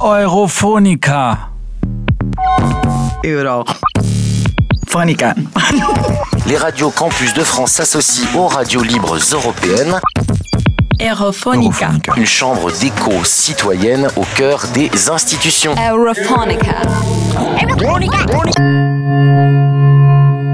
[0.00, 1.50] Europhonica.
[3.24, 5.34] Europhonica.
[6.46, 10.00] Les radios campus de France s'associent aux radios libres européennes.
[11.00, 11.90] Europhonica.
[12.16, 15.74] Une chambre d'écho citoyenne au cœur des institutions.
[15.90, 16.76] Europhonica.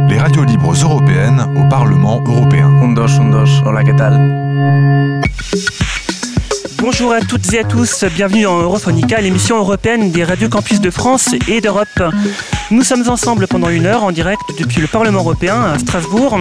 [0.09, 2.71] Les radios libres européennes au Parlement européen.
[3.65, 5.23] Hola, ¿qué tal?
[6.83, 10.91] Bonjour à toutes et à tous, bienvenue dans Europhonica, l'émission européenne des radios campus de
[10.91, 12.03] France et d'Europe.
[12.73, 16.41] Nous sommes ensemble pendant une heure en direct depuis le Parlement européen à Strasbourg,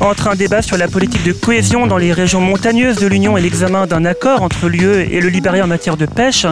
[0.00, 3.42] entre un débat sur la politique de cohésion dans les régions montagneuses de l'Union et
[3.42, 6.46] l'examen d'un accord entre l'UE et le Libéria en matière de pêche.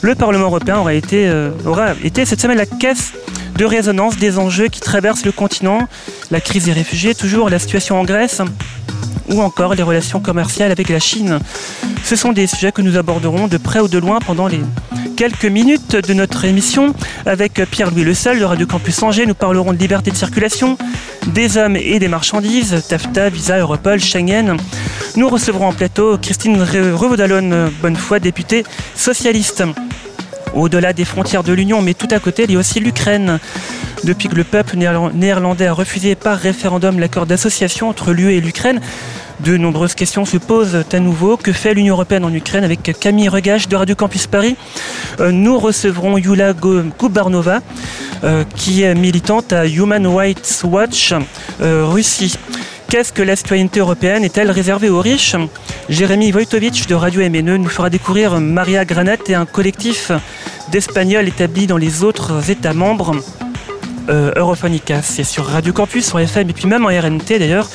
[0.00, 3.12] Le Parlement européen aura euh, aura été cette semaine la caisse
[3.54, 5.88] de résonance des enjeux qui traversent le continent,
[6.30, 8.40] la crise des réfugiés, toujours la situation en Grèce,
[9.32, 11.38] ou encore les relations commerciales avec la Chine.
[12.04, 14.60] Ce sont des sujets que nous aborderons de près ou de loin pendant les
[15.16, 16.94] quelques minutes de notre émission.
[17.26, 20.76] Avec Pierre-Louis Le Seul de Radio Campus Angers, nous parlerons de liberté de circulation,
[21.28, 24.56] des hommes et des marchandises, TAFTA, Visa, Europol, Schengen.
[25.16, 28.64] Nous recevrons en plateau Christine Revaudalon Bonnefoy, députée
[28.94, 29.64] socialiste.
[30.54, 33.38] Au-delà des frontières de l'Union, mais tout à côté, il y a aussi l'Ukraine.
[34.04, 38.80] Depuis que le peuple néerlandais a refusé par référendum l'accord d'association entre l'UE et l'Ukraine,
[39.40, 41.36] de nombreuses questions se posent à nouveau.
[41.36, 44.56] Que fait l'Union européenne en Ukraine avec Camille Regache de Radio Campus Paris?
[45.20, 46.52] Euh, Nous recevrons Yula
[46.98, 47.60] Kubarnova,
[48.24, 51.14] euh, qui est militante à Human Rights Watch
[51.60, 52.34] euh, Russie.
[52.92, 55.34] Qu'est-ce que la citoyenneté européenne Est-elle réservée aux riches
[55.88, 60.12] Jérémy Vojtovic de Radio MNE nous fera découvrir Maria Granat et un collectif
[60.70, 63.16] d'Espagnols établis dans les autres États membres.
[64.10, 67.70] Euh, Europhonica, c'est sur Radio Campus, sur FM et puis même en RNT d'ailleurs,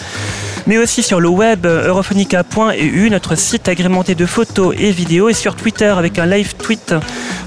[0.68, 5.34] mais aussi sur le web euh, europhonica.eu, notre site agrémenté de photos et vidéos, et
[5.34, 6.94] sur Twitter avec un live tweet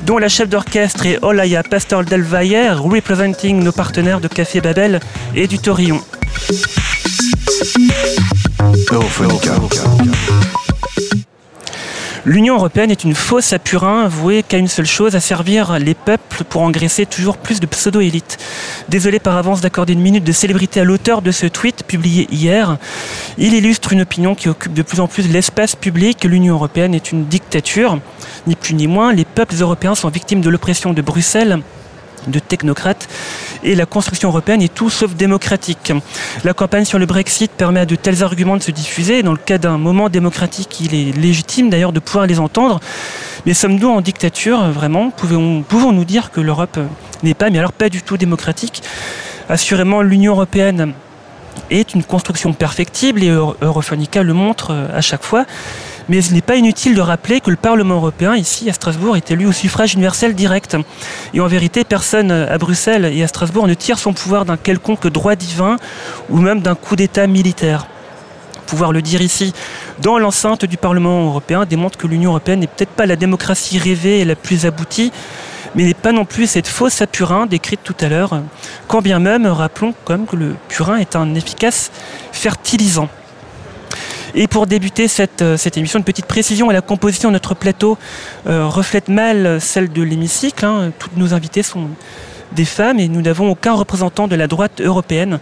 [0.07, 4.99] dont la chef d'orchestre est Olaya Pastor Del Valle, representing nos partenaires de Café Babel
[5.37, 6.01] et du Torillon.
[12.25, 15.95] L'Union européenne est une fausse à purin vouée qu'à une seule chose, à servir les
[15.95, 18.39] peuples pour engraisser toujours plus de pseudo-élites.
[18.89, 22.79] Désolé par avance d'accorder une minute de célébrité à l'auteur de ce tweet publié hier.
[23.39, 26.25] Il illustre une opinion qui occupe de plus en plus l'espace public.
[26.25, 28.01] L'Union européenne est une dictature,
[28.49, 29.13] ni plus ni moins.
[29.13, 31.61] Les peuples européens sont victimes de l'oppression de Bruxelles
[32.27, 33.09] de technocrates
[33.63, 35.93] et la construction européenne est tout sauf démocratique.
[36.45, 39.23] La campagne sur le Brexit permet à de tels arguments de se diffuser.
[39.23, 42.81] Dans le cas d'un moment démocratique, il est légitime d'ailleurs de pouvoir les entendre.
[43.47, 45.11] Mais sommes-nous en dictature vraiment?
[45.11, 46.79] Pouvons- Pouvons-nous dire que l'Europe
[47.23, 48.83] n'est pas, mais alors pas du tout démocratique?
[49.49, 50.93] Assurément, l'Union européenne
[51.71, 55.45] est une construction perfectible et Euro- Europhonica le montre euh, à chaque fois.
[56.11, 59.31] Mais il n'est pas inutile de rappeler que le Parlement européen, ici à Strasbourg, est
[59.31, 60.77] élu au suffrage universel direct.
[61.35, 65.07] Et en vérité, personne à Bruxelles et à Strasbourg ne tire son pouvoir d'un quelconque
[65.07, 65.77] droit divin
[66.29, 67.87] ou même d'un coup d'État militaire.
[68.67, 69.55] Pouvoir le dire ici,
[70.01, 74.19] dans l'enceinte du Parlement européen, démontre que l'Union européenne n'est peut-être pas la démocratie rêvée
[74.19, 75.13] et la plus aboutie,
[75.77, 77.07] mais n'est pas non plus cette fausse à
[77.49, 78.43] décrite tout à l'heure.
[78.89, 81.93] Quand bien même, rappelons quand que le purin est un efficace
[82.33, 83.09] fertilisant.
[84.35, 87.99] Et pour débuter cette, euh, cette émission, une petite précision, la composition de notre plateau
[88.47, 90.65] euh, reflète mal celle de l'hémicycle.
[90.65, 90.93] hein.
[90.99, 91.89] Toutes nos invités sont
[92.53, 95.39] des femmes et nous n'avons aucun représentant de la droite européenne.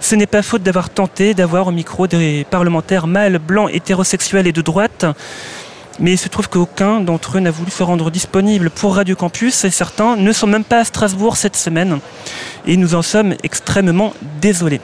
[0.00, 4.52] Ce n'est pas faute d'avoir tenté d'avoir au micro des parlementaires mâles, blancs, hétérosexuels et
[4.52, 5.06] de droite.
[5.98, 9.64] Mais il se trouve qu'aucun d'entre eux n'a voulu se rendre disponible pour Radio Campus
[9.64, 11.98] et certains ne sont même pas à Strasbourg cette semaine.
[12.66, 14.80] Et nous en sommes extrêmement désolés.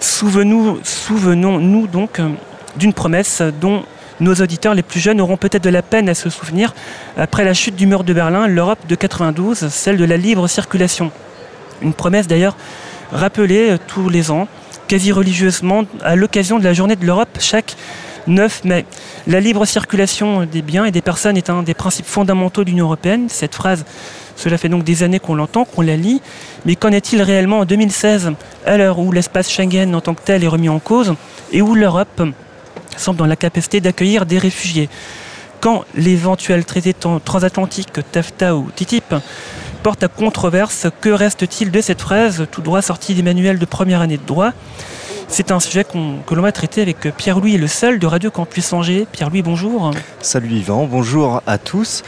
[0.00, 2.28] Souvenons- Souvenons-nous donc euh,
[2.76, 3.82] d'une promesse dont
[4.20, 6.74] nos auditeurs les plus jeunes auront peut-être de la peine à se souvenir.
[7.16, 11.10] Après la chute du mur de Berlin, l'Europe de 92, celle de la libre circulation.
[11.82, 12.56] Une promesse d'ailleurs
[13.12, 14.48] rappelée euh, tous les ans,
[14.88, 17.76] quasi religieusement, à l'occasion de la journée de l'Europe chaque
[18.26, 18.84] 9 mai.
[19.26, 22.86] La libre circulation des biens et des personnes est un des principes fondamentaux de l'Union
[22.86, 23.26] européenne.
[23.28, 23.84] Cette phrase,
[24.42, 26.22] cela fait donc des années qu'on l'entend, qu'on la lit.
[26.64, 28.32] Mais qu'en est-il réellement en 2016,
[28.66, 31.14] à l'heure où l'espace Schengen en tant que tel est remis en cause
[31.52, 32.22] et où l'Europe
[32.96, 34.88] semble dans la capacité d'accueillir des réfugiés
[35.60, 39.14] Quand l'éventuel traité tran- transatlantique TAFTA ou TTIP
[39.82, 44.00] porte à controverse, que reste-t-il de cette phrase tout droit sortie des manuels de première
[44.00, 44.52] année de droit?
[45.28, 49.06] C'est un sujet que l'on va traiter avec Pierre-Louis Le Seul de Radio Campus Angers.
[49.12, 49.92] Pierre-Louis, bonjour.
[50.20, 52.02] Salut Yvan, bonjour à tous.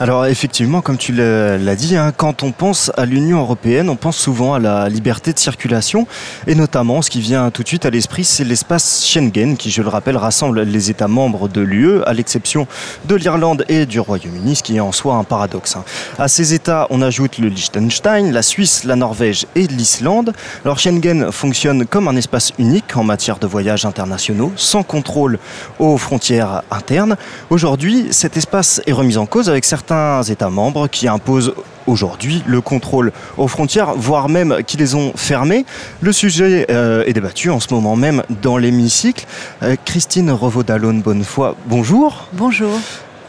[0.00, 4.16] Alors effectivement, comme tu l'as dit, hein, quand on pense à l'Union européenne, on pense
[4.16, 6.06] souvent à la liberté de circulation
[6.46, 9.82] et notamment ce qui vient tout de suite à l'esprit, c'est l'espace Schengen qui, je
[9.82, 12.68] le rappelle, rassemble les États membres de l'UE, à l'exception
[13.06, 15.74] de l'Irlande et du Royaume-Uni, ce qui est en soi un paradoxe.
[15.74, 15.82] Hein.
[16.16, 20.32] À ces États, on ajoute le Liechtenstein, la Suisse, la Norvège et l'Islande.
[20.64, 25.40] Alors Schengen fonctionne comme un espace unique en matière de voyages internationaux, sans contrôle
[25.80, 27.16] aux frontières internes.
[27.50, 31.54] Aujourd'hui, cet espace est remis en cause avec certains certains États membres qui imposent
[31.86, 35.64] aujourd'hui le contrôle aux frontières, voire même qui les ont fermées.
[36.02, 39.24] Le sujet euh, est débattu en ce moment même dans l'hémicycle.
[39.62, 42.28] Euh, Christine Revaud-Dallon Bonnefoy, bonjour.
[42.34, 42.78] Bonjour.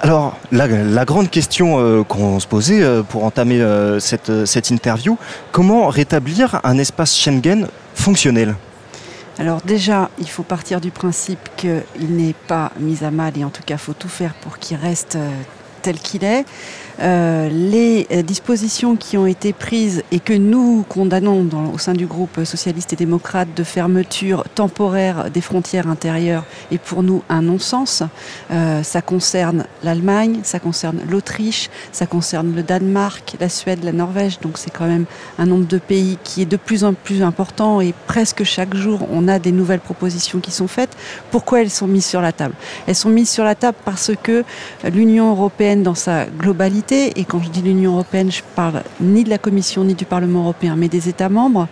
[0.01, 3.65] Alors, la, grande question euh, qu'on se posait pour entamer
[3.99, 5.17] cette, cette interview,
[5.53, 8.55] comment rétablir un espace Schengen fonctionnel?
[9.37, 13.49] Alors déjà, il faut partir du principe qu'il n'est pas mis à mal et en
[13.49, 15.17] tout cas, il faut tout faire pour qu'il reste
[15.89, 16.45] tel qu'il est.
[17.01, 22.05] Euh, les euh, dispositions qui ont été prises et que nous condamnons au sein du
[22.05, 28.03] groupe socialiste et démocrate de fermeture temporaire des frontières intérieures est pour nous un non-sens.
[28.51, 34.39] Euh, ça concerne l'Allemagne, ça concerne l'Autriche, ça concerne le Danemark, la Suède, la Norvège.
[34.41, 35.05] Donc c'est quand même
[35.37, 39.07] un nombre de pays qui est de plus en plus important et presque chaque jour
[39.09, 40.97] on a des nouvelles propositions qui sont faites.
[41.31, 42.55] Pourquoi elles sont mises sur la table?
[42.87, 44.43] Elles sont mises sur la table parce que
[44.83, 49.29] l'Union européenne dans sa globalité et quand je dis l'Union européenne, je parle ni de
[49.29, 51.67] la Commission ni du Parlement européen, mais des États membres,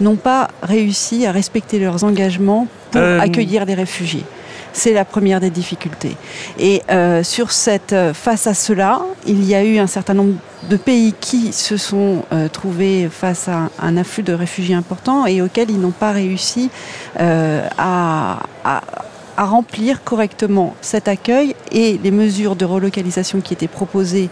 [0.00, 4.24] n'ont pas réussi à respecter leurs engagements pour euh, accueillir des réfugiés.
[4.72, 6.16] C'est la première des difficultés.
[6.58, 10.34] Et euh, sur cette, euh, face à cela, il y a eu un certain nombre
[10.68, 15.70] de pays qui se sont trouvés face à un, afflux de réfugiés important et auxquels
[15.70, 16.70] ils n'ont pas réussi
[17.18, 18.80] à à
[19.44, 24.30] remplir correctement cet accueil et les mesures de relocalisation qui étaient proposées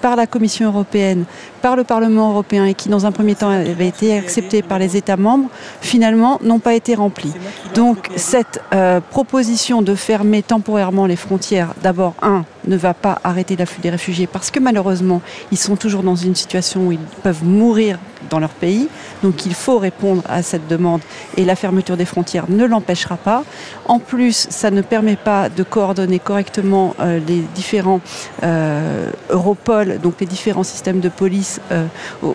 [0.00, 1.24] par la Commission européenne,
[1.62, 4.96] par le Parlement européen et qui dans un premier temps avaient été acceptées par les
[4.96, 5.48] États membres,
[5.80, 7.32] finalement n'ont pas été remplies.
[7.74, 13.56] Donc cette euh, proposition de fermer temporairement les frontières, d'abord, un, ne va pas arrêter
[13.56, 15.20] l'afflux des réfugiés parce que malheureusement,
[15.52, 17.98] ils sont toujours dans une situation où ils peuvent mourir
[18.30, 18.88] dans leur pays.
[19.22, 21.00] Donc il faut répondre à cette demande
[21.36, 23.44] et la fermeture des frontières ne l'empêchera pas.
[23.86, 28.00] En plus, ça ne permet pas de coordonner correctement euh, les différents
[28.42, 31.86] euh, Europol, donc les différents systèmes de police euh,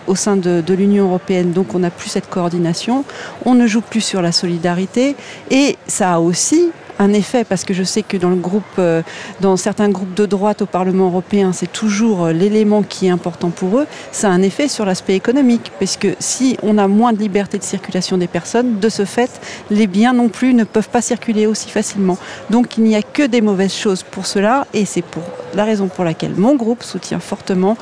[0.06, 1.52] au, sein de, de l'Union européenne.
[1.52, 3.04] Donc on n'a plus cette coordination.
[3.44, 5.16] On ne joue plus sur la solidarité
[5.50, 9.02] et ça a aussi un effet parce que je sais que dans le groupe, euh,
[9.40, 13.50] dans certains groupes de droite au Parlement européen, c'est toujours euh, l'élément qui est important
[13.50, 13.86] pour eux.
[14.12, 17.58] Ça a un effet sur l'aspect économique, parce que si on a moins de liberté
[17.58, 19.30] de circulation des personnes, de ce fait,
[19.70, 22.18] les biens non plus ne peuvent pas circuler aussi facilement.
[22.50, 25.22] Donc il n'y a que des mauvaises choses pour cela, et c'est pour
[25.54, 27.76] la raison pour laquelle mon groupe soutient fortement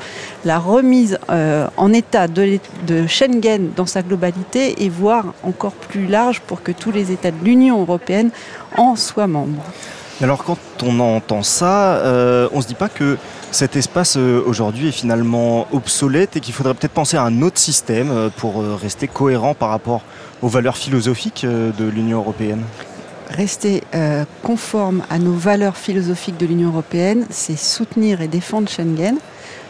[0.45, 6.07] la remise euh, en état de, de Schengen dans sa globalité et voire encore plus
[6.07, 8.31] large pour que tous les États de l'Union européenne
[8.77, 9.63] en soient membres.
[10.21, 13.17] Alors quand on entend ça, euh, on ne se dit pas que
[13.49, 17.57] cet espace euh, aujourd'hui est finalement obsolète et qu'il faudrait peut-être penser à un autre
[17.57, 20.03] système pour rester cohérent par rapport
[20.41, 22.61] aux valeurs philosophiques de l'Union européenne?
[23.29, 23.83] Rester
[24.43, 29.17] conforme à nos valeurs philosophiques de l'Union européenne, c'est soutenir et défendre Schengen,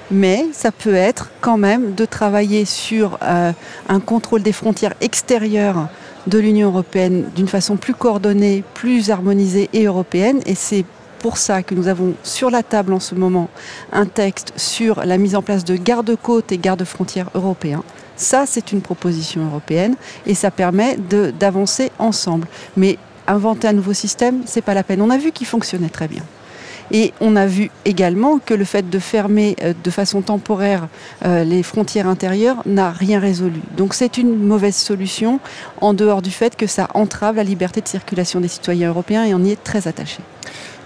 [0.09, 5.87] mais ça peut être quand même de travailler sur un contrôle des frontières extérieures
[6.27, 10.39] de l'Union européenne d'une façon plus coordonnée, plus harmonisée et européenne.
[10.45, 10.85] Et c'est
[11.19, 13.49] pour ça que nous avons sur la table en ce moment
[13.91, 17.83] un texte sur la mise en place de gardes-côtes et gardes-frontières européens.
[18.15, 22.47] Ça, c'est une proposition européenne et ça permet d'avancer ensemble.
[22.77, 25.01] Mais inventer un nouveau système, c'est pas la peine.
[25.01, 26.23] On a vu qu'il fonctionnait très bien.
[26.91, 30.87] Et on a vu également que le fait de fermer euh, de façon temporaire
[31.25, 33.61] euh, les frontières intérieures n'a rien résolu.
[33.77, 35.39] Donc c'est une mauvaise solution
[35.79, 39.33] en dehors du fait que ça entrave la liberté de circulation des citoyens européens et
[39.33, 40.19] on y est très attaché.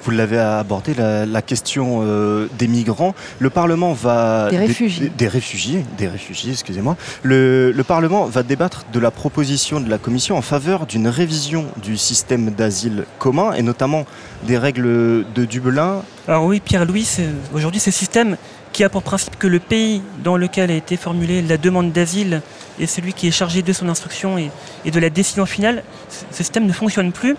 [0.05, 3.15] Vous l'avez abordé, la, question euh, des migrants.
[3.39, 4.49] Le Parlement va...
[4.51, 5.11] Des réfugiés.
[5.17, 6.95] Des, réfugiés, des réfugiés, excusez-moi.
[7.23, 11.97] Le, Parlement va débattre de la proposition de la Commission en faveur d'une révision du
[11.97, 14.05] système d'asile commun et notamment
[14.43, 16.03] des règles de Dublin.
[16.27, 17.07] Alors oui, Pierre-Louis,
[17.51, 18.37] aujourd'hui ce système
[18.73, 22.43] qui a pour principe que le pays dans lequel a été formulée la demande d'asile
[22.79, 24.51] est celui qui est chargé de son instruction et,
[24.83, 27.35] et de la décision finale, ce système ne fonctionne plus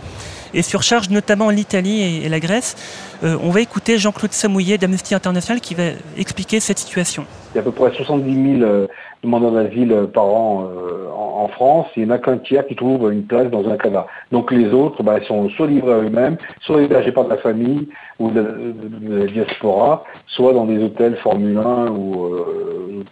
[0.57, 2.75] et surcharge notamment l'Italie et, la Grèce.
[3.23, 7.25] Euh, on va écouter Jean-Claude Samouillet d'Amnesty International qui va expliquer cette situation.
[7.55, 8.87] Il y a à peu près 70 000 euh,
[9.23, 13.11] demandeurs d'asile par an euh, en, France, il n'y en a qu'un tiers qui trouve
[13.13, 14.07] une place dans un CADA.
[14.33, 17.89] Donc les autres bah, sont soit livrés à eux-mêmes, soit hébergés par de la famille
[18.19, 18.75] ou de,
[19.09, 23.05] la diaspora, soit dans des hôtels Formule 1 ou, euh,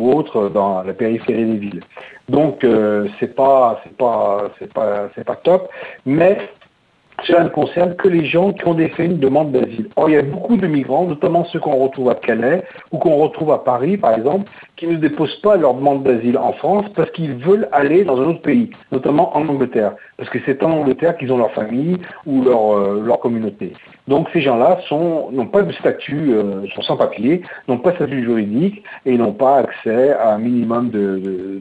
[0.00, 1.82] autres dans la périphérie des villes.
[2.28, 5.68] Donc euh, c'est pas pas pas pas top,
[6.06, 6.38] mais
[7.26, 9.88] cela ne concerne que les gens qui ont fait une demande d'asile.
[9.96, 12.62] Or, il y a beaucoup de migrants, notamment ceux qu'on retrouve à Calais
[12.92, 16.52] ou qu'on retrouve à Paris, par exemple, qui ne déposent pas leur demande d'asile en
[16.54, 20.62] France parce qu'ils veulent aller dans un autre pays, notamment en Angleterre, parce que c'est
[20.62, 23.72] en Angleterre qu'ils ont leur famille ou leur, euh, leur communauté.
[24.08, 28.24] Donc ces gens-là n'ont pas de statut, euh, sont sans papier, n'ont pas de statut
[28.24, 31.60] juridique et n'ont pas accès à un minimum de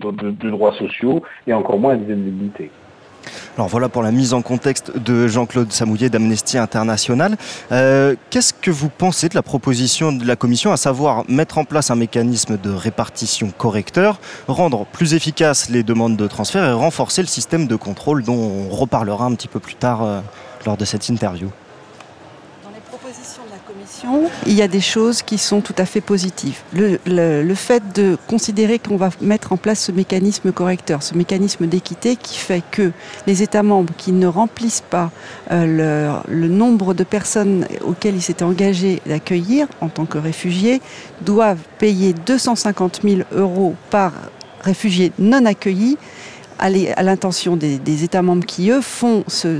[0.50, 2.72] droits sociaux et encore moins à des indemnités.
[3.56, 7.38] Alors voilà pour la mise en contexte de Jean-Claude Samouillet d'Amnesty International.
[7.72, 11.66] Euh, Qu'est-ce que vous pensez de la proposition de la Commission, à savoir mettre en
[11.66, 17.22] place un mécanisme de répartition correcteur, rendre plus efficaces les demandes de transfert et renforcer
[17.22, 20.22] le système de contrôle dont on reparlera un petit peu plus tard euh,
[20.66, 21.50] lors de cette interview?
[24.46, 26.60] Il y a des choses qui sont tout à fait positives.
[26.74, 32.16] Le, fait de considérer qu'on va mettre en place ce mécanisme correcteur, ce mécanisme d'équité
[32.16, 32.92] qui fait que
[33.28, 35.12] les États membres qui ne remplissent pas
[35.52, 40.82] euh, le, le nombre de personnes auxquelles ils s'étaient engagés d'accueillir en tant que réfugiés
[41.22, 44.14] doivent payer 250 000 euros par
[44.62, 45.98] réfugié non accueilli
[46.60, 49.60] à l'intention des, États membres qui, eux, font ce,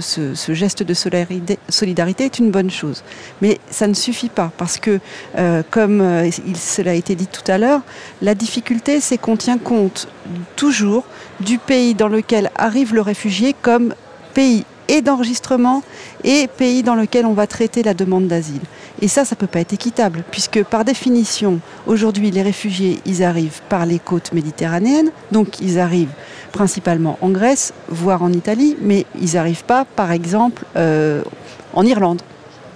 [0.50, 3.04] geste de solidarité, est une bonne chose.
[3.42, 5.00] Mais ça ne suffit pas parce que,
[5.38, 7.82] euh, comme euh, cela a été dit tout à l'heure,
[8.22, 10.08] la difficulté, c'est qu'on tient compte
[10.56, 11.06] toujours
[11.40, 13.94] du pays dans lequel arrive le réfugié comme
[14.34, 15.82] pays et d'enregistrement
[16.26, 18.62] et pays dans lequel on va traiter la demande d'asile.
[19.02, 23.62] Et ça, ça peut pas être équitable, puisque par définition, aujourd'hui, les réfugiés, ils arrivent
[23.70, 26.12] par les côtes méditerranéennes, donc ils arrivent
[26.52, 31.24] principalement en Grèce, voire en Italie, mais ils n'arrivent pas, par exemple, euh,
[31.74, 32.22] en Irlande.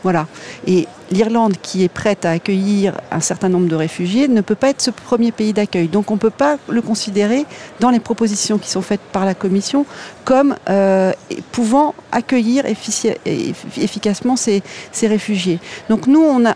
[0.04, 0.28] Voilà.
[0.68, 4.70] Et l'Irlande, qui est prête à accueillir un certain nombre de réfugiés, ne peut pas
[4.70, 5.88] être ce premier pays d'accueil.
[5.88, 7.46] Donc on ne peut pas le considérer,
[7.80, 9.86] dans les propositions qui sont faites par la Commission,
[10.26, 11.14] comme euh,
[11.52, 15.60] pouvant accueillir efficacement ces, ces réfugiés.
[15.90, 16.56] Donc nous, on a,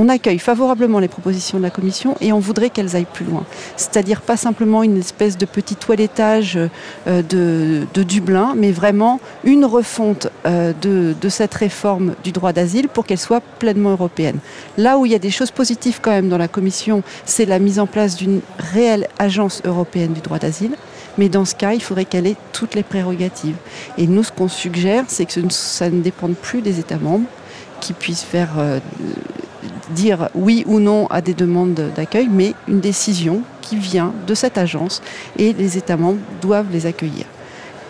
[0.00, 3.44] on accueille favorablement les propositions de la Commission et on voudrait qu'elles aillent plus loin.
[3.76, 6.58] C'est-à-dire pas simplement une espèce de petit toilettage
[7.06, 13.04] euh, de, Dublin, mais vraiment une refonte euh, de, cette réforme du droit d'asile pour
[13.04, 14.38] qu'elle soit pleinement européenne.
[14.78, 17.58] Là où il y a des choses positives quand même dans la Commission, c'est la
[17.58, 20.76] mise en place d'une réelle agence européenne du droit d'asile.
[21.18, 23.56] Mais dans ce cas, il faudrait qu'elle ait toutes les prérogatives.
[23.98, 27.28] Et nous, ce qu'on suggère, c'est que ça ne dépende plus des États membres
[27.80, 28.78] qui puissent faire euh,
[29.90, 34.58] dire oui ou non à des demandes d'accueil, mais une décision qui vient de cette
[34.58, 35.02] agence
[35.38, 37.26] et les États membres doivent les accueillir.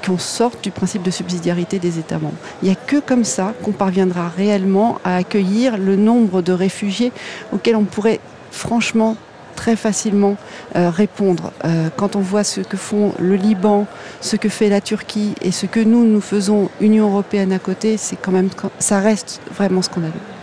[0.05, 2.39] Qu'on sorte du principe de subsidiarité des États membres.
[2.63, 7.13] Il n'y a que comme ça qu'on parviendra réellement à accueillir le nombre de réfugiés
[7.53, 9.17] auxquels on pourrait franchement
[9.57, 10.37] très facilement
[10.77, 11.53] euh, répondre.
[11.67, 13.87] Euh, quand on voit ce que font le Liban,
[14.23, 17.99] ce que fait la Turquie et ce que nous, nous faisons Union européenne à côté,
[17.99, 20.40] c'est quand même, ça reste vraiment scandaleux.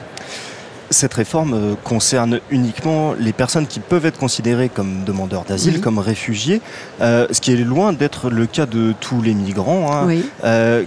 [0.90, 5.82] Cette réforme euh, concerne uniquement les personnes qui peuvent être considérées comme demandeurs d'asile, Oui.
[5.82, 6.62] comme réfugiés,
[7.02, 9.92] euh, ce qui est loin d'être le cas de tous les migrants.
[9.94, 10.04] hein.
[10.08, 10.24] Oui.
[10.44, 10.84] Euh,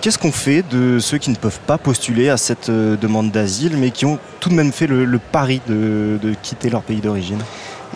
[0.00, 3.90] Qu'est-ce qu'on fait de ceux qui ne peuvent pas postuler à cette demande d'asile, mais
[3.90, 7.38] qui ont tout de même fait le, le pari de, de quitter leur pays d'origine?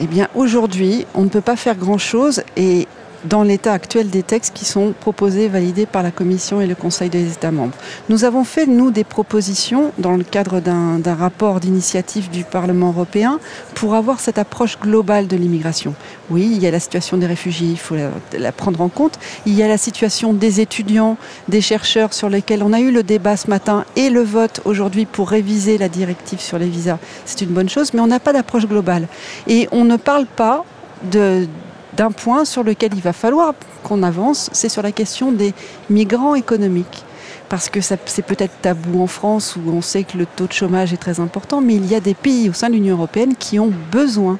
[0.00, 2.88] Eh bien, aujourd'hui, on ne peut pas faire grand-chose et
[3.24, 7.10] dans l'état actuel des textes qui sont proposés, validés par la Commission et le Conseil
[7.10, 7.76] des États membres.
[8.08, 13.40] Nous avons fait, nous, des propositions dans le cadre d'un rapport d'initiative du Parlement européen
[13.74, 15.94] pour avoir cette approche globale de l'immigration.
[16.30, 19.18] Oui, il y a la situation des réfugiés, il faut la, la prendre en compte.
[19.46, 21.16] Il y a la situation des étudiants,
[21.48, 25.06] des chercheurs sur lesquels on a eu le débat ce matin et le vote aujourd'hui
[25.06, 26.98] pour réviser la directive sur les visas.
[27.24, 29.08] C'est une bonne chose, mais on n'a pas d'approche globale.
[29.46, 30.64] Et on ne parle pas
[31.10, 31.46] de
[31.98, 35.52] d'un point sur lequel il va falloir qu'on avance, c'est sur la question des
[35.90, 37.04] migrants économiques.
[37.48, 40.92] Parce que c'est peut-être tabou en France où on sait que le taux de chômage
[40.92, 43.58] est très important, mais il y a des pays au sein de l'Union européenne qui
[43.58, 44.38] ont besoin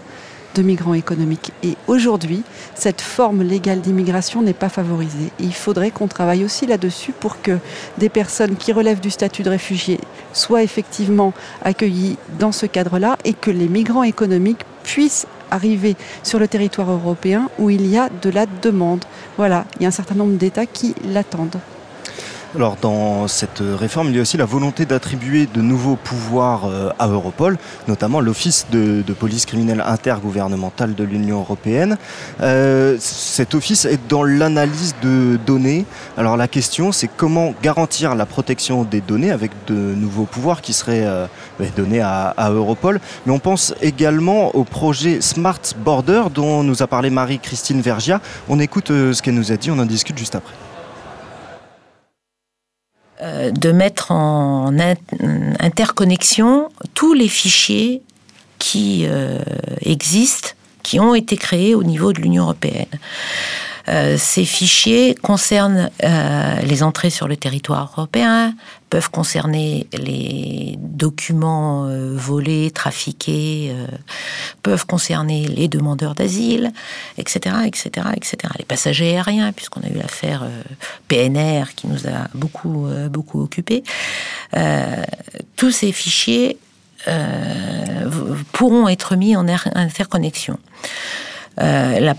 [0.54, 1.52] de migrants économiques.
[1.62, 2.42] Et aujourd'hui,
[2.74, 5.32] cette forme légale d'immigration n'est pas favorisée.
[5.40, 7.58] Il faudrait qu'on travaille aussi là-dessus pour que
[7.96, 9.98] des personnes qui relèvent du statut de réfugié
[10.32, 16.48] soient effectivement accueillies dans ce cadre-là et que les migrants économiques puissent arriver sur le
[16.48, 19.04] territoire européen où il y a de la demande.
[19.36, 21.60] Voilà, il y a un certain nombre d'États qui l'attendent.
[22.54, 26.88] Alors dans cette réforme, il y a aussi la volonté d'attribuer de nouveaux pouvoirs euh,
[26.98, 31.98] à Europol, notamment l'Office de, police criminelle intergouvernementale de l'Union européenne.
[32.40, 35.84] Euh, cet office est dans l'analyse de données.
[36.16, 40.72] Alors la question, c'est comment garantir la protection des données avec de nouveaux pouvoirs qui
[40.72, 41.26] seraient euh,
[41.58, 42.98] ben, donnés à, à Europol.
[43.26, 48.22] Mais on pense également au projet Smart Border dont nous a parlé Marie-Christine Vergia.
[48.48, 50.54] On écoute ce qu'elle nous a dit, on en discute juste après.
[53.20, 54.94] Euh, de mettre en in-
[55.58, 58.00] interconnexion tous les fichiers
[58.58, 59.40] qui euh,
[59.80, 60.50] existent,
[60.84, 62.87] qui ont été créés au niveau de l'Union européenne.
[63.88, 68.54] Euh, ces fichiers concernent euh, les entrées sur le territoire européen,
[68.90, 73.75] peuvent concerner les documents euh, volés, trafiqués,
[74.62, 76.73] peuvent concerner les demandeurs d'asile,
[77.16, 78.37] etc., etc., etc.
[78.59, 80.45] Les passagers aériens, puisqu'on a eu l'affaire
[81.09, 83.83] PNR qui nous a beaucoup, beaucoup occupés.
[85.57, 86.59] Tous ces fichiers
[88.52, 90.59] pourront être mis en er- interconnexion.
[91.59, 92.14] La-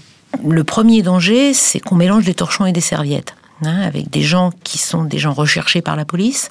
[0.48, 3.36] le premier danger, c'est qu'on mélange des torchons et des serviettes.
[3.64, 6.50] hein, avec des gens qui sont des gens recherchés par la police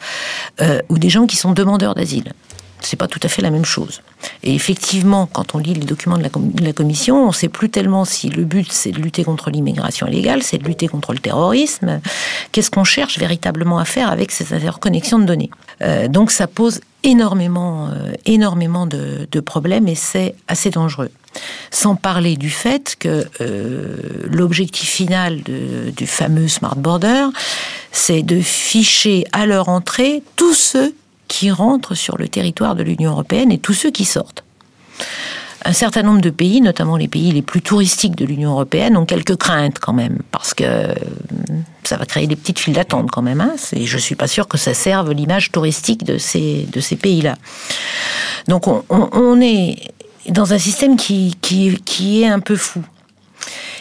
[0.61, 2.33] euh, ou des gens qui sont demandeurs d'asile.
[2.81, 4.03] C'est pas tout à fait la même chose.
[4.43, 8.29] Et effectivement, quand on lit les documents de la, commission, on sait plus tellement si
[8.29, 12.01] le but c'est de lutter contre l'immigration illégale, c'est de lutter contre le terrorisme.
[12.53, 15.51] Qu'est-ce qu'on cherche véritablement à faire avec ces interconnexions de données?
[15.83, 21.11] Euh, Donc ça pose énormément, euh, énormément de, problèmes et c'est assez dangereux.
[21.71, 23.97] Sans parler du fait que euh,
[24.29, 27.27] l'objectif final du fameux Smart Border,
[27.93, 30.93] c'est de ficher à leur entrée tous ceux
[31.29, 34.45] qui rentrent sur le territoire de l'Union européenne et tous ceux qui sortent.
[35.65, 39.05] Un certain nombre de pays, notamment les pays les plus touristiques de l'Union européenne, ont
[39.05, 40.95] quelques craintes quand même, parce que euh,
[41.83, 43.41] ça va créer des petites files d'attente quand même.
[43.41, 43.53] Hein.
[43.57, 47.37] C'est- Je suis pas sûre que ça serve l'image touristique de ces, de ces pays-là.
[48.47, 49.93] Donc on, est
[50.29, 52.83] dans un système qui, qui, est un peu fou,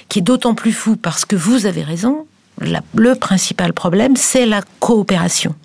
[0.09, 2.25] qui est d'autant plus fou parce que vous avez raison,
[2.59, 5.55] le principal problème, c'est la coopération.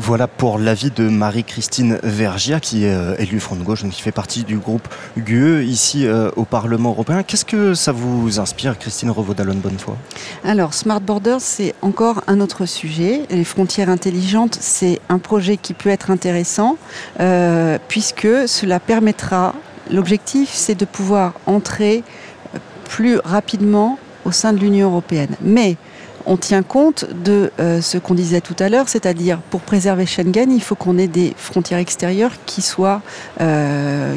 [0.00, 4.00] Voilà pour l'avis de Marie-Christine Vergia, qui est euh, élue Front de Gauche, donc qui
[4.00, 4.86] fait partie du groupe
[5.16, 7.24] GUE ici euh, au Parlement européen.
[7.24, 9.96] Qu'est-ce que ça vous inspire, Christine Revaud-Dallon Bonnefoy
[10.44, 13.22] Alors, Smart Borders, c'est encore un autre sujet.
[13.30, 16.76] Les frontières intelligentes, c'est un projet qui peut être intéressant,
[17.18, 19.52] euh, puisque cela permettra,
[19.90, 22.04] l'objectif, c'est de pouvoir entrer
[22.88, 25.34] plus rapidement au sein de l'Union européenne.
[25.42, 25.76] Mais
[26.28, 30.52] on tient compte de euh, ce qu'on disait tout à l'heure, c'est-à-dire pour préserver Schengen,
[30.52, 33.00] il faut qu'on ait des frontières extérieures qui soient,
[33.40, 34.14] euh,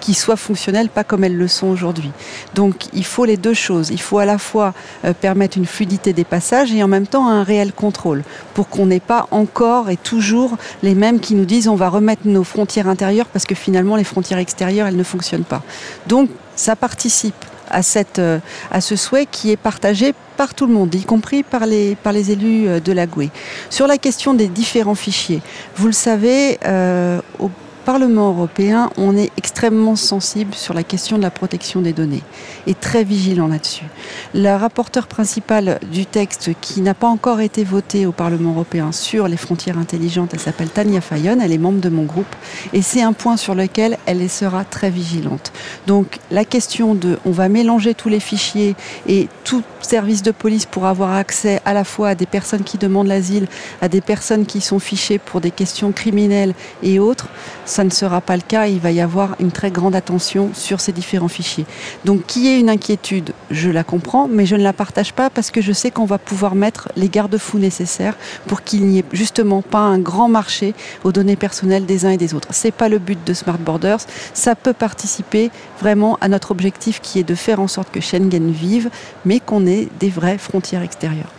[0.00, 2.10] qui soient fonctionnelles, pas comme elles le sont aujourd'hui.
[2.54, 3.90] Donc il faut les deux choses.
[3.90, 4.72] Il faut à la fois
[5.04, 8.22] euh, permettre une fluidité des passages et en même temps un réel contrôle
[8.54, 12.22] pour qu'on n'ait pas encore et toujours les mêmes qui nous disent on va remettre
[12.24, 15.62] nos frontières intérieures parce que finalement les frontières extérieures elles ne fonctionnent pas.
[16.06, 17.34] Donc ça participe
[17.74, 18.38] à, cette, euh,
[18.70, 22.12] à ce souhait qui est partagé par tout le monde, y compris par les, par
[22.12, 23.30] les élus euh, de la GUE.
[23.68, 25.42] Sur la question des différents fichiers,
[25.76, 27.50] vous le savez, euh, au
[27.84, 32.22] Parlement européen, on est extrêmement sensible sur la question de la protection des données
[32.66, 33.84] et très vigilant là-dessus.
[34.32, 39.28] La rapporteure principale du texte qui n'a pas encore été votée au Parlement européen sur
[39.28, 42.34] les frontières intelligentes, elle s'appelle Tania Fayon, elle est membre de mon groupe
[42.72, 45.52] et c'est un point sur lequel elle sera très vigilante.
[45.86, 50.66] Donc la question de on va mélanger tous les fichiers et tout service de police
[50.66, 53.46] pour avoir accès à la fois à des personnes qui demandent l'asile,
[53.80, 57.28] à des personnes qui sont fichées pour des questions criminelles et autres,
[57.74, 58.68] ça ne sera pas le cas.
[58.68, 61.66] Il va y avoir une très grande attention sur ces différents fichiers.
[62.04, 65.50] Donc, qui est une inquiétude, je la comprends, mais je ne la partage pas parce
[65.50, 69.60] que je sais qu'on va pouvoir mettre les garde-fous nécessaires pour qu'il n'y ait justement
[69.60, 72.48] pas un grand marché aux données personnelles des uns et des autres.
[72.52, 74.02] C'est pas le but de Smart Borders.
[74.34, 78.52] Ça peut participer vraiment à notre objectif qui est de faire en sorte que Schengen
[78.52, 78.88] vive,
[79.24, 81.32] mais qu'on ait des vraies frontières extérieures.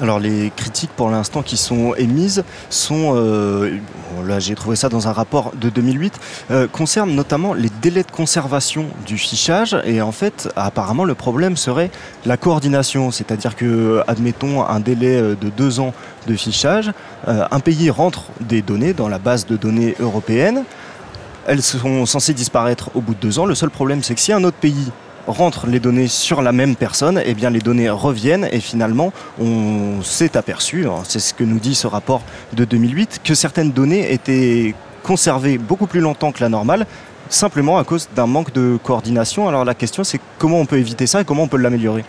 [0.00, 3.76] Alors les critiques pour l'instant qui sont émises sont, euh,
[4.24, 6.18] là j'ai trouvé ça dans un rapport de 2008,
[6.50, 9.76] euh, concernent notamment les délais de conservation du fichage.
[9.84, 11.90] Et en fait apparemment le problème serait
[12.24, 15.92] la coordination, c'est-à-dire que admettons un délai euh, de deux ans
[16.26, 16.92] de fichage,
[17.26, 20.64] un pays rentre des données dans la base de données européenne,
[21.46, 24.32] elles sont censées disparaître au bout de deux ans, le seul problème c'est que si
[24.32, 24.92] un autre pays
[25.30, 30.36] rentre les données sur la même personne, eh les données reviennent et finalement on s'est
[30.36, 34.74] aperçu, hein, c'est ce que nous dit ce rapport de 2008, que certaines données étaient
[35.02, 36.86] conservées beaucoup plus longtemps que la normale,
[37.28, 39.48] simplement à cause d'un manque de coordination.
[39.48, 42.04] Alors la question c'est comment on peut éviter ça et comment on peut l'améliorer?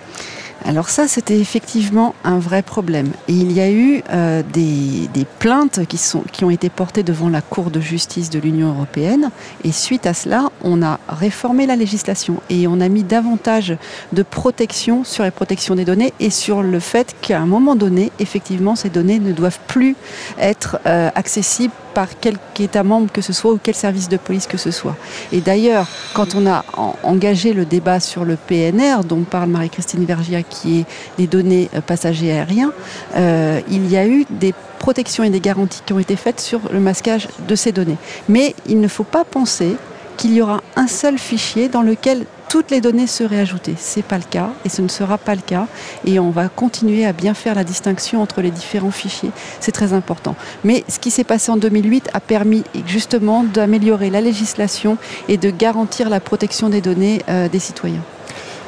[0.65, 3.11] Alors ça, c'était effectivement un vrai problème.
[3.27, 7.29] Et il y a eu euh, des, plaintes qui, sont, qui ont été portées devant
[7.29, 9.31] la Cour de justice de l'Union européenne.
[9.63, 13.75] Et suite à cela, on a réformé la législation et on a mis davantage
[14.13, 18.11] de protection sur les protections des données et sur le fait qu'à un moment donné,
[18.19, 19.95] effectivement, ces données ne doivent plus
[20.37, 24.45] être euh, accessibles par quel État membre que ce soit ou quel service de police
[24.45, 24.95] que ce soit.
[25.31, 26.63] Et d'ailleurs, quand on a
[27.03, 30.85] engagé le débat sur le PNR, dont parle Marie-Christine Vergia, qui est
[31.17, 32.71] les données euh, passagers aériens,
[33.15, 36.61] euh, il y a eu des protections et des garanties qui ont été faites sur
[36.71, 37.97] le masquage de ces données.
[38.29, 39.75] Mais il ne faut pas penser
[40.17, 43.75] qu'il y aura un seul fichier dans lequel toutes les données seraient ajoutées.
[43.79, 45.67] Ce n'est pas le cas et ce ne sera pas le cas.
[46.03, 49.31] Et on va continuer à bien faire la distinction entre les différents fichiers.
[49.61, 50.35] C'est très important.
[50.65, 54.97] Mais ce qui s'est passé en 2008 a permis justement d'améliorer la législation
[55.29, 58.03] et de garantir la protection des données euh, des citoyens.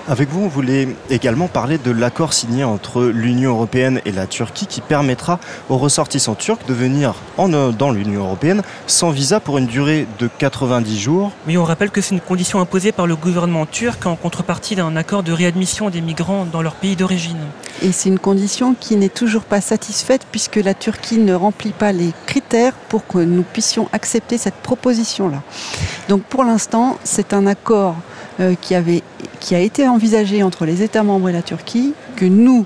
[0.10, 4.68] Avec vous, on voulait également parler de l'accord signé entre l'Union européenne et la Turquie
[4.68, 5.40] qui permettra
[5.70, 10.30] aux ressortissants turcs de venir en, dans l'Union européenne sans visa pour une durée de
[10.38, 11.32] 90 jours.
[11.48, 14.98] Oui, on rappelle que c'est une condition imposée par le gouvernement turc en contrepartie d'un
[14.98, 17.40] accord de réadmission des migrants dans leur pays d'origine.
[17.82, 21.94] Et c'est une condition qui n'est toujours pas satisfaite puisque la Turquie ne remplit pas
[21.94, 25.42] les critères pour que nous puissions accepter cette proposition-là.
[26.10, 27.96] Donc pour l'instant, c'est un accord
[28.40, 29.04] euh, qui, avait,
[29.44, 32.66] qui a été envisagé entre les États membres et la Turquie, que nous,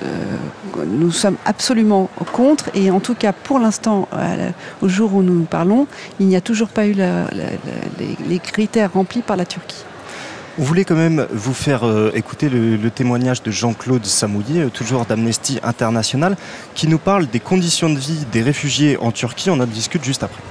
[0.00, 2.70] euh, nous sommes absolument contre.
[2.74, 4.08] Et en tout cas, pour l'instant,
[4.80, 5.88] au jour où nous parlons,
[6.20, 9.84] il n'y a toujours pas eu les, critères remplis par la Turquie.
[10.56, 15.04] On voulait quand même vous faire euh, écouter le, le, témoignage de Jean-Claude Samouillet, toujours
[15.06, 16.36] d'Amnesty International,
[16.74, 19.50] qui nous parle des conditions de vie des réfugiés en Turquie.
[19.50, 20.42] On en discute juste après.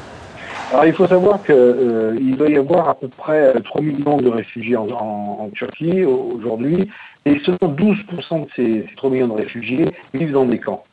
[0.72, 4.30] Alors il faut savoir qu'il euh, doit y avoir à peu près 3 millions de
[4.30, 6.90] réfugiés en, Turquie aujourd'hui,
[7.26, 10.86] et seulement 12% de ces, ces 3 millions de réfugiés vivent dans des camps.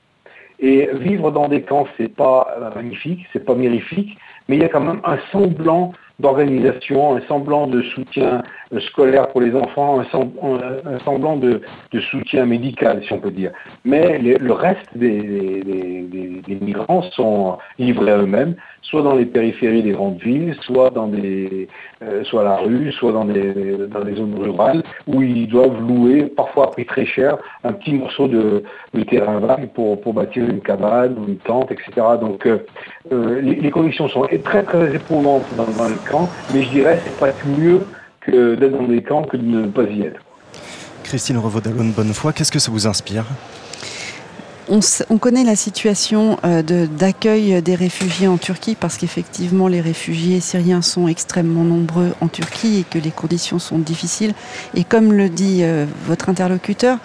[0.59, 4.69] Et vivre dans des camps, c'est pas magnifique, c'est pas mirifique, mais il y a
[4.69, 8.43] quand même un semblant d'organisation, un semblant de soutien
[8.81, 11.61] scolaire pour les enfants, un, semblant de,
[12.11, 13.51] soutien médical, si on peut dire.
[13.85, 15.63] Mais le reste des,
[16.61, 21.69] migrants sont livrés à eux-mêmes, soit dans les périphéries des grandes villes, soit dans des,
[22.03, 23.53] euh, soit à la rue, soit dans des,
[24.17, 28.63] zones rurales, où ils doivent louer, parfois à prix très cher, un petit morceau de,
[29.09, 31.93] terrain vague pour, bâtir une cabane ou une tente, etc.
[32.21, 32.59] Donc euh,
[33.13, 37.45] euh, les, conditions sont très très éprouvantes dans, le camp, mais je dirais c'est presque
[37.59, 37.81] mieux
[38.31, 40.21] que d'être dans des camps que de ne pas y être.
[41.05, 43.25] Christine Revaudalon, bonne foi, qu'est-ce que ça vous inspire?
[44.71, 50.41] On, on, connaît la situation euh, d'accueil des réfugiés en Turquie parce qu'effectivement les réfugiés
[50.41, 54.35] syriens sont extrêmement nombreux en Turquie et que les conditions sont difficiles.
[54.75, 56.99] Et comme le dit euh, votre interlocuteur,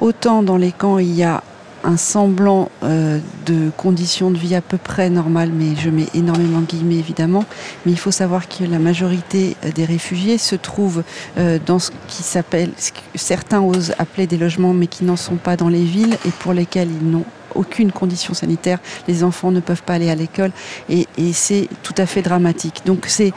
[0.00, 1.44] autant dans les camps il y a
[1.84, 6.60] un semblant euh, de conditions de vie à peu près normales, mais je mets énormément
[6.60, 7.44] de guillemets évidemment.
[7.84, 11.04] Mais il faut savoir que la majorité euh, des réfugiés se trouvent
[11.38, 12.70] euh, dans ce qui s'appelle,
[13.14, 16.52] certains osent appeler des logements, mais qui n'en sont pas dans les villes et pour
[16.52, 18.78] lesquels ils n'ont aucune condition sanitaire.
[19.06, 20.50] Les enfants ne peuvent pas aller à l'école
[20.88, 22.82] et, et c'est tout à fait dramatique.
[22.84, 23.32] Donc c'est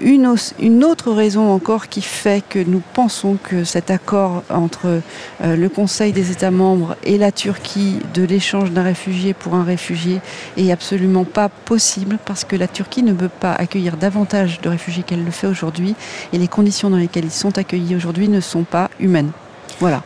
[0.00, 5.00] une, autre raison encore qui fait que nous pensons que cet accord entre
[5.42, 9.64] euh, le Conseil des États membres et la Turquie de l'échange d'un réfugié pour un
[9.64, 10.20] réfugié
[10.56, 15.02] est absolument pas possible parce que la Turquie ne peut pas accueillir davantage de réfugiés
[15.02, 15.94] qu'elle le fait aujourd'hui
[16.32, 19.32] et les conditions dans lesquelles ils sont accueillis aujourd'hui ne sont pas humaines.
[19.80, 20.02] Voilà.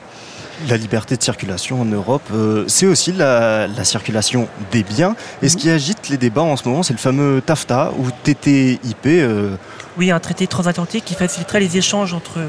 [0.68, 5.16] La liberté de circulation en Europe, euh, c'est aussi la, la, circulation des biens.
[5.42, 9.06] Et ce qui agite les débats en ce moment, c'est le fameux TAFTA ou TTIP.
[9.06, 9.56] Euh,
[9.98, 12.40] oui, un traité transatlantique qui faciliterait les échanges entre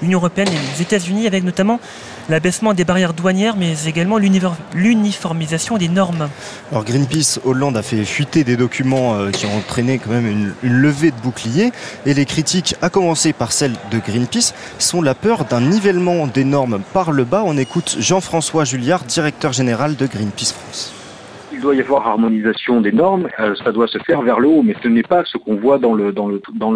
[0.00, 1.80] l'Union européenne et les États-Unis, avec notamment
[2.28, 6.28] l'abaissement des barrières douanières, mais également l'uniformisation des normes.
[6.70, 10.26] Alors Greenpeace Hollande a fait fuiter des documents euh, qui ont entraîné quand même
[10.62, 11.72] une, levée de boucliers,
[12.04, 16.44] et les critiques, à commencer par celle de Greenpeace, sont la peur d'un nivellement des
[16.44, 17.42] normes par le bas.
[17.44, 20.92] On écoute Jean-François Julliard, directeur général de Greenpeace France
[21.56, 24.62] il doit y avoir harmonisation des normes, euh, ça doit se faire vers le haut,
[24.62, 26.12] mais ce n'est pas ce qu'on voit dans le,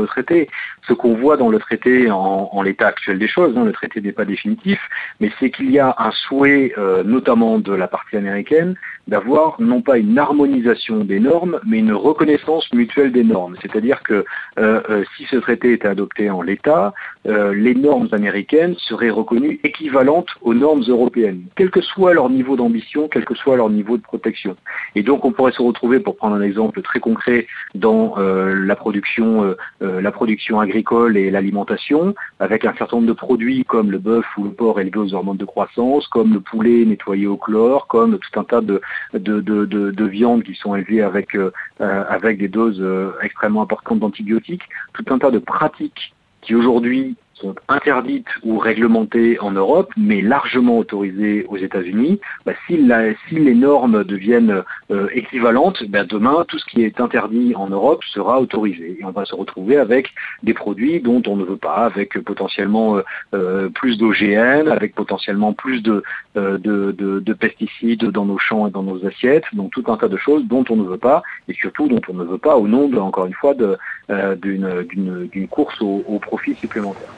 [0.07, 0.49] traité.
[0.89, 4.01] Ce qu'on voit dans le traité en, en l'état actuel des choses, hein, le traité
[4.01, 4.81] n'est pas définitif,
[5.21, 8.75] mais c'est qu'il y a un souhait, euh, notamment de la partie américaine,
[9.09, 13.57] d'avoir non pas une harmonisation des normes, mais une reconnaissance mutuelle des normes.
[13.61, 14.25] C'est-à-dire que
[14.59, 16.95] euh, euh, si ce traité était adopté en l'état,
[17.27, 22.57] euh, les normes américaines seraient reconnues équivalentes aux normes européennes, quel que soit leur niveau
[22.57, 24.57] d'ambition, quel que soit leur niveau de protection.
[24.95, 29.55] Et donc on pourrait se retrouver, pour prendre un exemple très concret, dans la production,
[29.81, 34.45] la production agricole et l'alimentation, avec un certain nombre de produits comme le bœuf ou
[34.45, 38.41] le porc élevé aux hormones de croissance, comme le poulet nettoyé au chlore, comme tout
[38.41, 38.81] un tas de,
[39.15, 41.37] de, de, de, viandes qui sont élevées avec,
[41.79, 42.85] avec des doses
[43.23, 49.53] extrêmement importantes d'antibiotiques, tout un tas de pratiques qui aujourd'hui sont interdites ou réglementées en
[49.53, 56.45] Europe, mais largement autorisées aux États-Unis, bah, si, les normes deviennent euh, équivalentes, bah, demain,
[56.49, 58.99] tout ce qui est interdit en Europe sera autorisé.
[59.01, 62.97] Et on va se retrouver avec des produits dont on ne veut pas, avec potentiellement
[62.97, 63.03] euh,
[63.35, 66.03] euh, plus d'OGM, avec potentiellement plus de,
[66.35, 70.45] de, pesticides dans nos champs et dans nos assiettes, donc tout un tas de choses
[70.47, 72.99] dont on ne veut pas, et surtout dont on ne veut pas au nom, de,
[72.99, 77.09] encore une fois, d'une course au profit supplémentaire.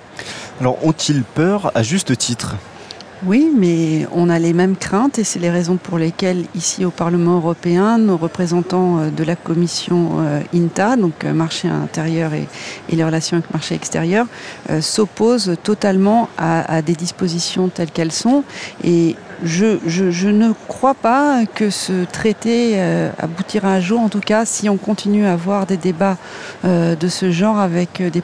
[0.61, 2.57] Alors ont-ils peur à juste titre?
[3.25, 6.91] Oui, mais on a les mêmes craintes et c'est les raisons pour lesquelles ici au
[6.91, 12.49] Parlement européen, nos représentants euh, de la commission euh, INTA, donc euh, marché intérieur et,
[12.91, 14.27] les relations avec marché extérieur,
[14.81, 18.45] s'opposent totalement à, des dispositions telles qu'elles sont.
[18.85, 22.79] Et je, ne crois pas que ce traité
[23.19, 26.19] aboutira un jour, en tout cas si on continue à avoir des débats
[26.65, 28.21] de ce genre avec des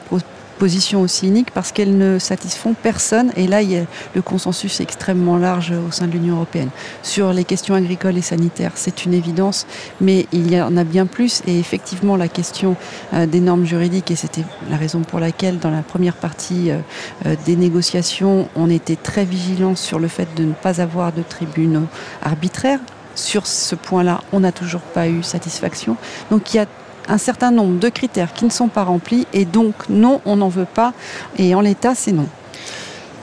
[0.59, 3.31] position aussi unique parce qu'elles ne satisfont personne.
[3.35, 6.69] Et là, il le consensus extrêmement large au sein de l'Union européenne.
[7.01, 9.65] Sur les questions agricoles et sanitaires, c'est une évidence,
[10.01, 11.41] mais il y en a bien plus.
[11.47, 12.75] Et effectivement, la question
[13.13, 16.79] euh, des normes juridiques, et c'était la raison pour laquelle, dans la première partie euh,
[17.25, 21.23] euh, des négociations, on était très vigilant sur le fait de ne pas avoir de
[21.23, 21.87] tribunaux
[22.21, 22.79] arbitraires.
[23.15, 25.97] Sur ce point-là, on n'a toujours pas eu satisfaction.
[26.31, 26.65] Donc il y a
[27.09, 30.49] un certain nombre de critères qui ne sont pas remplis et donc non, on n'en
[30.49, 30.93] veut pas
[31.37, 32.27] et en l'état c'est non.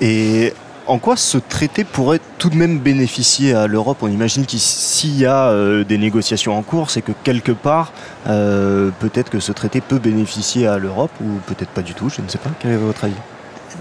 [0.01, 0.53] Et
[0.87, 3.99] en quoi ce traité pourrait tout de même bénéficier à l'Europe?
[4.03, 7.93] On imagine que s'il y a euh, des négociations en cours, c'est que quelque part,
[8.29, 12.21] euh, peut-être que ce traité peut bénéficier à l'Europe ou peut-être pas du tout, je
[12.21, 12.51] ne sais pas.
[12.61, 13.15] Quel est votre avis?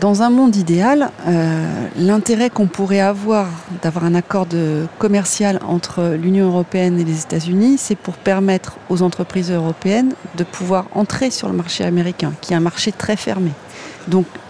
[0.02, 3.48] Dans un monde idéal, euh, l'intérêt qu'on pourrait avoir
[3.82, 4.48] d'avoir un accord
[5.00, 10.88] commercial entre l'Union européenne et les États-Unis, c'est pour permettre aux entreprises européennes de pouvoir
[10.94, 13.52] entrer sur le marché américain, qui est un marché très fermé.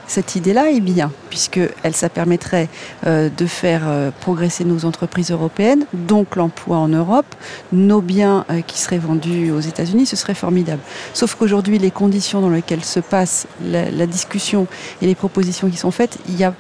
[0.08, 2.70] Cette idée-là est bien, puisqu'elle ça permettrait
[3.06, 7.26] euh, de faire euh, progresser nos entreprises européennes, donc l'emploi en Europe,
[7.72, 10.82] nos biens euh, qui seraient vendus aux États-Unis, ce serait formidable.
[11.14, 14.68] Sauf qu'aujourd'hui, les conditions dans lesquelles se passe la, la, discussion
[15.02, 16.54] et les propositions qui sont faites, il y a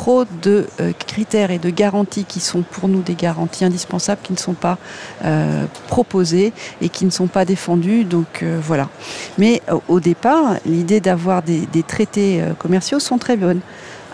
[0.00, 4.32] trop de euh, critères et de garanties qui sont pour nous des garanties indispensables, qui
[4.32, 4.78] ne sont pas
[5.26, 8.04] euh, proposées et qui ne sont pas défendues.
[8.04, 8.88] Donc euh, voilà.
[9.36, 13.60] Mais au départ, l'idée d'avoir des, traités commerciaux sont très bonnes.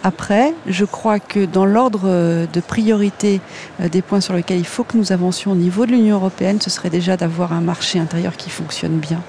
[0.02, 3.40] Après, je crois que dans l'ordre de priorité
[3.80, 6.70] des points sur lesquels il faut que nous avancions au niveau de l'Union européenne, ce
[6.70, 9.20] serait déjà d'avoir un marché intérieur qui fonctionne bien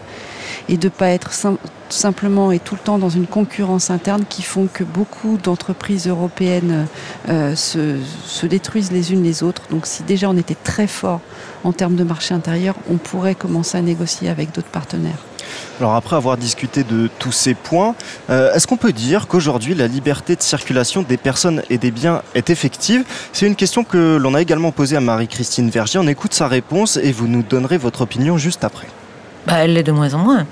[0.69, 1.33] et de ne pas être
[1.89, 6.87] simplement et tout le temps dans une concurrence interne qui font que beaucoup d'entreprises européennes
[7.29, 9.63] euh, se, détruisent les unes les autres.
[9.69, 11.21] Donc si déjà on était très fort
[11.63, 15.19] en termes de marché intérieur, on pourrait commencer à négocier avec d'autres partenaires.
[15.79, 17.95] Alors après avoir discuté de tous ces points,
[18.29, 22.21] euh, est-ce qu'on peut dire qu'aujourd'hui la liberté de circulation des personnes et des biens
[22.35, 23.05] est effective?
[23.31, 25.99] C'est une question que l'on a également posée à Marie-Christine Vergier.
[25.99, 28.87] On écoute sa réponse et vous nous donnerez votre opinion juste après.
[29.45, 30.45] Bah, elle l'est de moins en moins.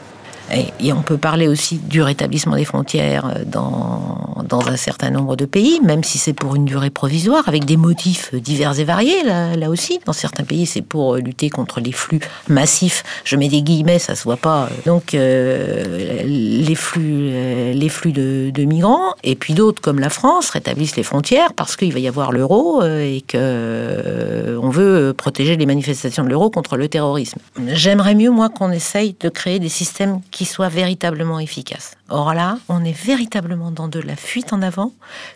[0.54, 5.36] Et, on peut parler aussi du rétablissement des frontières euh, dans, dans un certain nombre
[5.36, 9.24] de pays, même si c'est pour une durée provisoire, avec des motifs divers et variés,
[9.24, 10.00] là, là aussi.
[10.06, 13.04] Dans certains pays, c'est pour lutter contre les flux massifs.
[13.24, 14.70] Je mets des guillemets, ça se voit pas.
[14.86, 20.50] Donc, euh, les flux, euh, les flux de, migrants, et puis d'autres, comme la France,
[20.50, 25.66] rétablissent les frontières parce qu'il va y avoir l'euro et que on veut protéger les
[25.66, 27.40] manifestations de l'euro contre le terrorisme.
[27.68, 31.96] J'aimerais mieux, moi, qu'on essaye de créer des systèmes qui soit véritablement efficace.
[32.10, 34.92] Or là, on est véritablement dans de la fuite en avant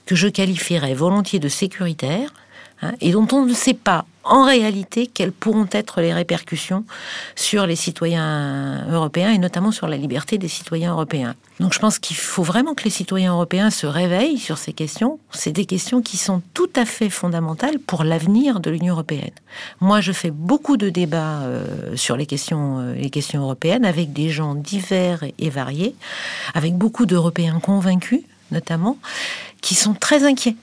[0.06, 2.30] que je qualifierais volontiers de sécuritaire,
[2.82, 6.86] Hein, et dont on ne sait pas en réalité quelles pourront être les répercussions
[7.36, 11.36] sur les citoyens européens et notamment sur la liberté des citoyens européens.
[11.60, 15.20] Donc je pense qu'il faut vraiment que les citoyens européens se réveillent sur ces questions.
[15.32, 19.32] C'est des questions qui sont tout à fait fondamentales pour l'avenir de l'Union européenne.
[19.82, 24.56] Moi, je fais beaucoup de débats euh, sur euh, les questions européennes avec des gens
[24.56, 25.96] divers et variés,
[26.54, 28.98] avec beaucoup d'Européens convaincus notamment,
[29.62, 30.56] qui sont très inquiets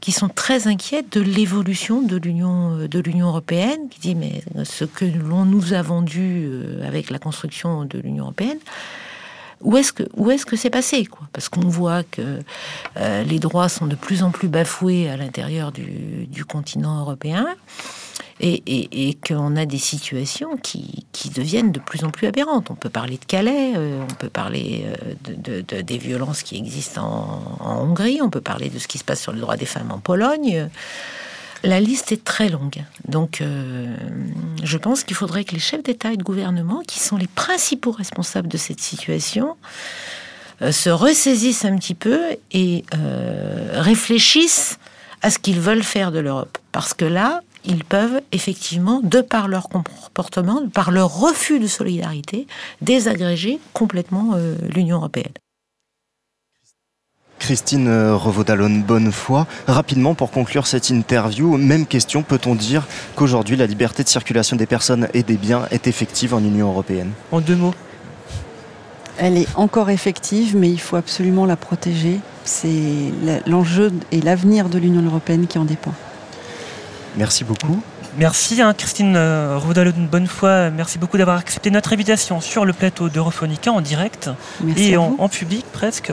[0.00, 4.42] qui sont très inquiets de l'évolution de l'Union euh, de l'Union européenne, qui dit mais
[4.64, 8.58] ce que l'on nous a vendu euh, avec la construction de l'Union européenne,
[9.60, 12.40] où est-ce que où est-ce que c'est passé Parce qu'on voit que
[12.96, 17.46] euh, les droits sont de plus en plus bafoués à l'intérieur du, continent européen
[18.40, 21.04] et, qu'on a des situations qui,
[21.34, 22.70] deviennent de plus en plus aberrantes.
[22.70, 26.42] On peut parler de Calais, euh, on peut parler euh, de, de, de, des violences
[26.42, 27.02] qui existent
[27.60, 29.90] en, Hongrie, on peut parler de ce qui se passe sur le droit des femmes
[29.90, 30.68] en Pologne.
[31.64, 32.84] La liste est très longue.
[33.06, 33.94] Donc, euh,
[34.62, 37.90] je pense qu'il faudrait que les chefs d'État et de gouvernement, qui sont les principaux
[37.90, 39.56] responsables de cette situation,
[40.72, 42.84] se ressaisissent un petit peu et
[43.74, 44.78] réfléchissent
[45.22, 46.58] à ce qu'ils veulent faire de l'Europe.
[46.72, 51.68] Parce que là, ils peuvent effectivement, de par leur comportement, de par leur refus de
[51.68, 52.48] solidarité,
[52.80, 55.32] désagréger complètement euh, l'Union européenne.
[57.38, 64.02] Christine Revaudalon Bonnefoy, rapidement pour conclure cette interview, même question, peut-on dire qu'aujourd'hui la liberté
[64.02, 67.12] de circulation des personnes et des biens est effective en Union européenne?
[67.30, 67.74] En deux mots
[69.18, 72.20] elle est encore effective, mais il faut absolument la protéger.
[72.44, 73.12] C'est
[73.46, 75.92] l'enjeu et l'avenir de l'Union européenne qui en dépend.
[77.18, 77.82] Merci beaucoup.
[78.16, 80.70] Merci hein, Christine euh, Rodalo d'une bonne foi.
[80.70, 85.16] Merci beaucoup d'avoir accepté notre invitation sur le plateau d'Europhonica en direct Merci et en,
[85.18, 86.12] en, public presque.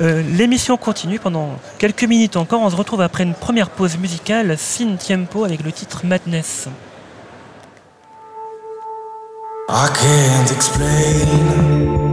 [0.00, 2.62] Euh, L'émission continue pendant quelques minutes encore.
[2.62, 6.68] On se retrouve après une première pause musicale, Sin Tiempo avec le titre Madness.
[9.68, 12.07] I can't explain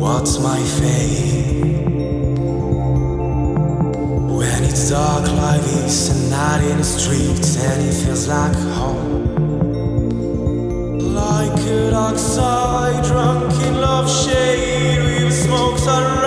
[0.00, 1.86] what's my fate
[4.36, 9.34] when it's dark like this and night in the streets and it feels like home.
[11.14, 16.19] Like a dark side, drunk in love shade with smokes around.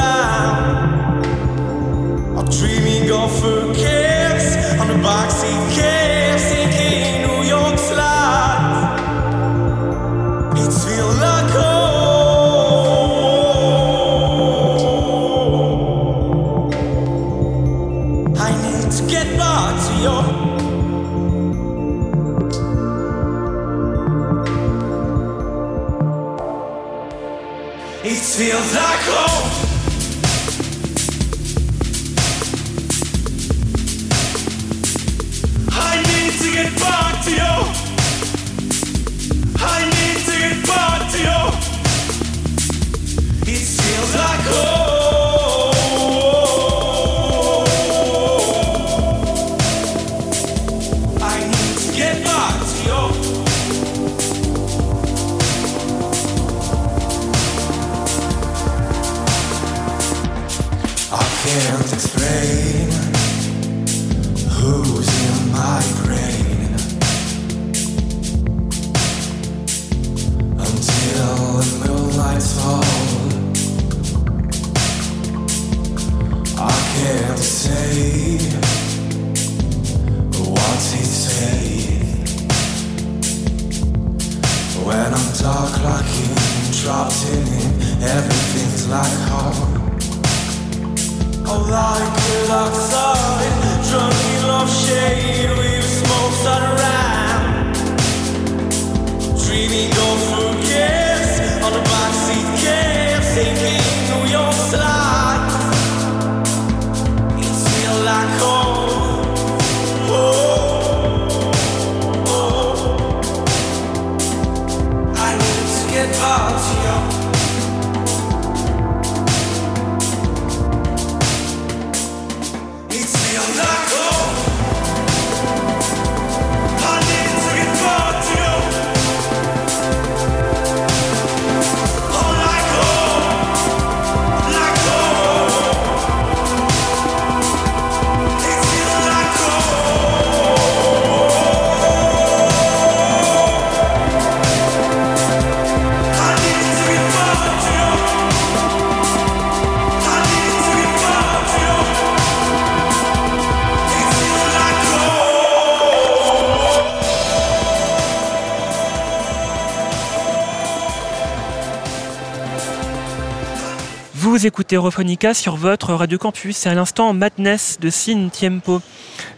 [164.45, 166.57] Écoutez Europhonica sur votre Radio Campus.
[166.57, 168.81] C'est à l'instant Madness de Sin Tiempo.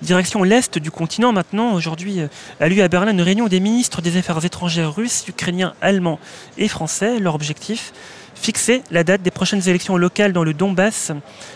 [0.02, 1.74] Direction l'Est du continent maintenant.
[1.74, 2.28] Aujourd'hui euh,
[2.60, 6.20] a lieu à Berlin une réunion des ministres des Affaires étrangères russes, ukrainiens, allemands
[6.58, 7.20] et français.
[7.20, 7.94] Leur objectif
[8.34, 11.12] fixer la date des prochaines élections locales dans le Donbass,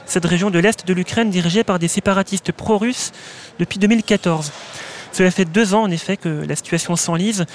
[0.05, 3.12] cette région de l'Est de l'Ukraine dirigée par des séparatistes pro-russes
[3.57, 4.51] depuis 2014.
[5.12, 7.45] Cela fait deux ans en effet que la situation s'enlise,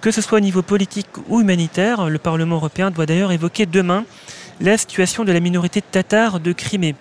[0.00, 2.10] que ce soit au niveau politique ou humanitaire.
[2.10, 4.04] Le Parlement européen doit d'ailleurs évoquer demain
[4.60, 6.94] la situation de la minorité tatare de Crimée.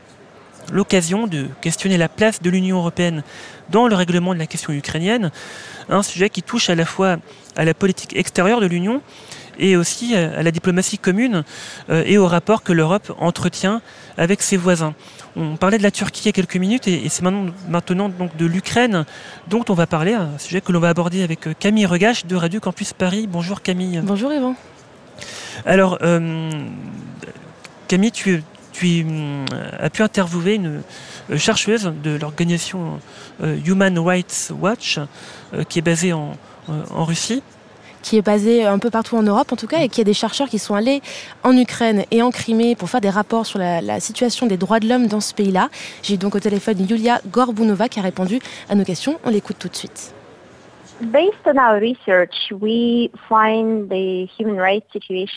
[0.71, 3.23] L'occasion de questionner la place de l'Union européenne
[3.69, 5.31] dans le règlement de la question ukrainienne,
[5.89, 7.17] un sujet qui touche à la fois
[7.55, 9.01] à la politique extérieure de l'Union
[9.59, 11.43] et aussi à la diplomatie commune
[11.89, 13.81] euh, et au rapport que l'Europe entretient
[14.17, 14.95] avec ses voisins.
[15.35, 18.35] On parlait de la Turquie il y a quelques minutes et, c'est maintenant, maintenant donc
[18.35, 19.05] de l'Ukraine
[19.47, 22.35] dont on va parler, un sujet que l'on va aborder avec euh, Camille Regache de
[22.35, 23.27] Radio Campus Paris.
[23.29, 24.01] Bonjour Camille.
[24.03, 24.55] Bonjour Yvan.
[25.65, 26.49] Alors, euh,
[27.93, 29.05] Camille, tu, tu
[29.79, 30.81] as pu interviewer une
[31.37, 32.99] chercheuse de l'organisation
[33.39, 34.97] Human Rights Watch
[35.69, 36.31] qui est basée en,
[36.89, 37.43] Russie
[38.01, 40.15] qui est basé un peu partout en Europe en tout cas, et qui a des
[40.15, 41.03] chercheurs qui sont allés
[41.43, 44.79] en Ukraine et en Crimée pour faire des rapports sur la, la situation des droits
[44.79, 45.69] de l'homme dans ce pays-là.
[46.01, 48.39] J'ai donc au téléphone Yulia Gorbunova qui a répondu
[48.69, 49.19] à nos questions.
[49.23, 50.15] On l'écoute tout de suite.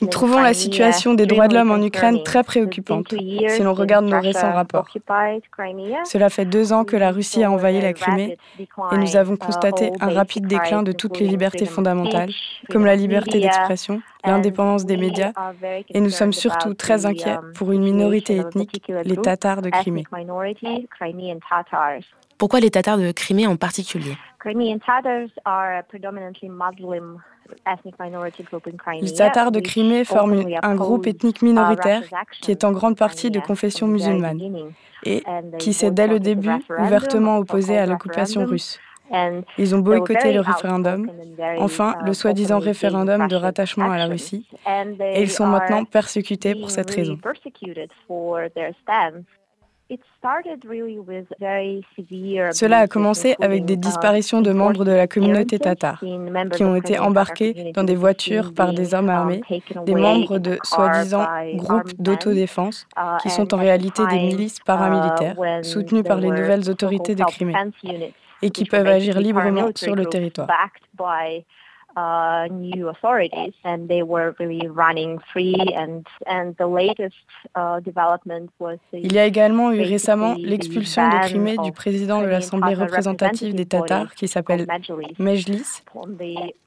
[0.00, 4.06] Nous trouvons la situation des droits de l'homme en Ukraine très préoccupante si l'on regarde
[4.06, 4.86] nos récents rapports.
[6.04, 9.90] Cela fait deux ans que la Russie a envahi la Crimée et nous avons constaté
[10.00, 12.30] un rapide déclin de toutes les libertés fondamentales,
[12.70, 15.32] comme la liberté d'expression, l'indépendance des médias,
[15.90, 20.04] et nous sommes surtout très inquiets pour une minorité ethnique, les Tatars de Crimée.
[22.38, 24.16] Pourquoi les Tatars de Crimée en particulier?
[29.00, 32.02] Les Tatars de Crimée forment un groupe ethnique minoritaire
[32.40, 34.40] qui est en grande partie de confession musulmane
[35.04, 35.22] et
[35.58, 38.78] qui s'est dès le début ouvertement opposé à l'occupation russe.
[39.56, 41.08] Ils ont boycotté le référendum,
[41.58, 46.70] enfin le soi-disant référendum de rattachement à la Russie, et ils sont maintenant persécutés pour
[46.70, 47.18] cette raison.
[52.52, 56.02] Cela a commencé avec des disparitions de membres de la communauté tatare
[56.52, 59.42] qui ont été embarqués dans des voitures par des hommes armés,
[59.84, 62.88] des membres de soi-disant groupes d'autodéfense
[63.22, 67.54] qui sont en réalité des milices paramilitaires soutenues par les nouvelles autorités de Crimée
[68.42, 70.48] et qui peuvent agir librement sur le territoire.
[78.92, 83.64] Il y a également eu récemment l'expulsion de Crimée du président de l'Assemblée représentative des
[83.64, 84.66] Tatars qui s'appelle
[85.18, 85.82] Mejlis.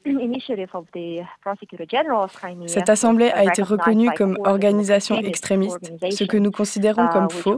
[2.65, 7.57] Cette assemblée a été reconnue comme organisation extrémiste, ce que nous considérons comme uh, faux.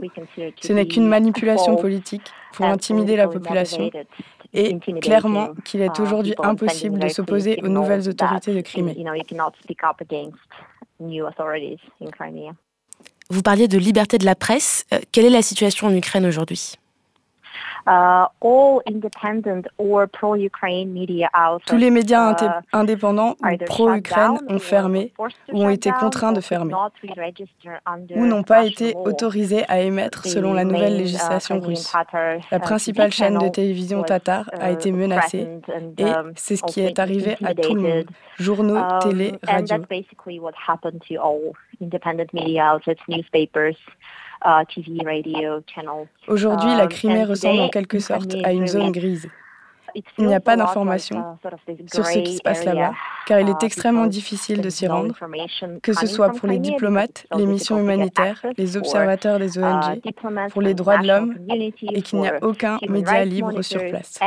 [0.60, 3.90] Ce n'est qu'une manipulation politique pour intimider la population
[4.52, 8.96] et clairement qu'il est uh, aujourd'hui impossible de s'opposer aux nouvelles autorités de Crimée.
[13.30, 14.84] Vous parliez de liberté de la presse.
[14.92, 16.74] Euh, quelle est la situation en Ukraine aujourd'hui?
[21.66, 25.12] Tous les médias uh, indépendants ou pro-Ukraine ont fermé
[25.52, 26.74] ou ont été contraints de fermer
[28.14, 31.92] ou n'ont pas été autorisés à émettre selon la nouvelle uh, législation russe.
[32.50, 35.48] La principale chaîne de télévision tatar a été menacée
[35.98, 38.04] et um, c'est ce qui est arrivé à tout le monde,
[38.38, 39.76] journaux, um, télé, radio.
[46.28, 49.28] Aujourd'hui, la Crimée ressemble en quelque sorte à une zone grise.
[50.16, 51.38] Il n'y a pas d'informations
[51.92, 52.94] sur ce qui se passe là-bas,
[53.26, 55.14] car il est extrêmement difficile de s'y rendre,
[55.82, 60.00] que ce soit pour les diplomates, les missions humanitaires, les observateurs des ONG,
[60.50, 64.18] pour les droits de l'homme, et qu'il n'y a aucun média libre sur place.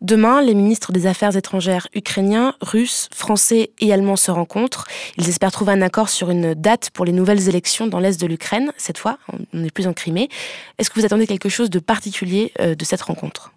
[0.00, 4.86] Demain, les ministres des Affaires étrangères ukrainiens, russes, français et allemands se rencontrent.
[5.18, 8.26] Ils espèrent trouver un accord sur une date pour les nouvelles élections dans l'est de
[8.26, 8.72] l'Ukraine.
[8.78, 9.18] Cette fois,
[9.52, 10.30] on n'est plus en Crimée.
[10.78, 13.52] Est-ce que vous attendez quelque chose de particulier euh, de cette rencontre?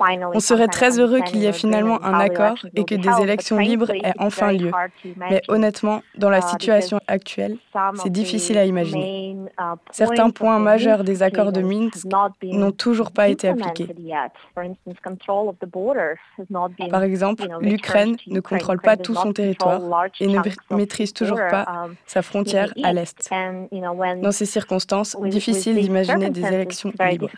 [0.00, 3.90] On serait très heureux qu'il y ait finalement un accord et que des élections libres
[3.90, 4.70] aient enfin lieu.
[5.16, 7.56] Mais honnêtement, dans la uh, situation actuelle,
[7.96, 9.36] c'est difficile à imaginer.
[9.58, 12.06] Uh, Certains points majeurs des accords de Minsk
[12.42, 13.88] n'ont toujours pas été appliqués.
[16.90, 19.80] Par exemple, l'Ukraine ne contrôle pas tout son territoire
[20.20, 20.40] et ne
[20.70, 23.30] maîtrise toujours pas um, sa frontière à l'Est.
[24.22, 27.30] Dans ces circonstances, difficile d'imaginer des élections libres.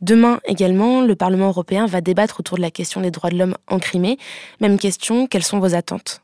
[0.00, 3.56] Demain également, le Parlement européen va débattre autour de la question des droits de l'homme
[3.68, 4.18] en Crimée.
[4.60, 6.20] Même question, quelles sont vos attentes?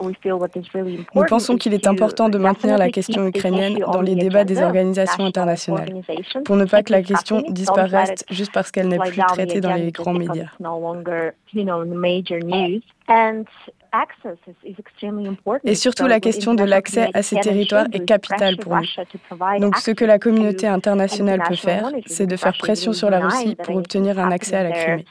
[0.00, 5.24] Nous pensons qu'il est important de maintenir la question ukrainienne dans les débats des organisations
[5.24, 6.02] internationales,
[6.44, 9.90] pour ne pas que la question disparaisse juste parce qu'elle n'est plus traitée dans les
[9.90, 10.50] grands médias.
[15.64, 19.60] Et surtout, la question de l'accès à ces territoires est capitale pour nous.
[19.60, 23.56] Donc, ce que la communauté internationale peut faire, c'est de faire pression sur la Russie
[23.56, 25.04] pour obtenir un accès à la Crimée.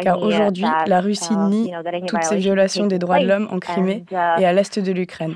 [0.00, 1.72] Car aujourd'hui, la Russie uh, nie
[2.06, 5.34] toutes ces violations des droits de l'homme en Crimée uh, et à l'est de l'Ukraine.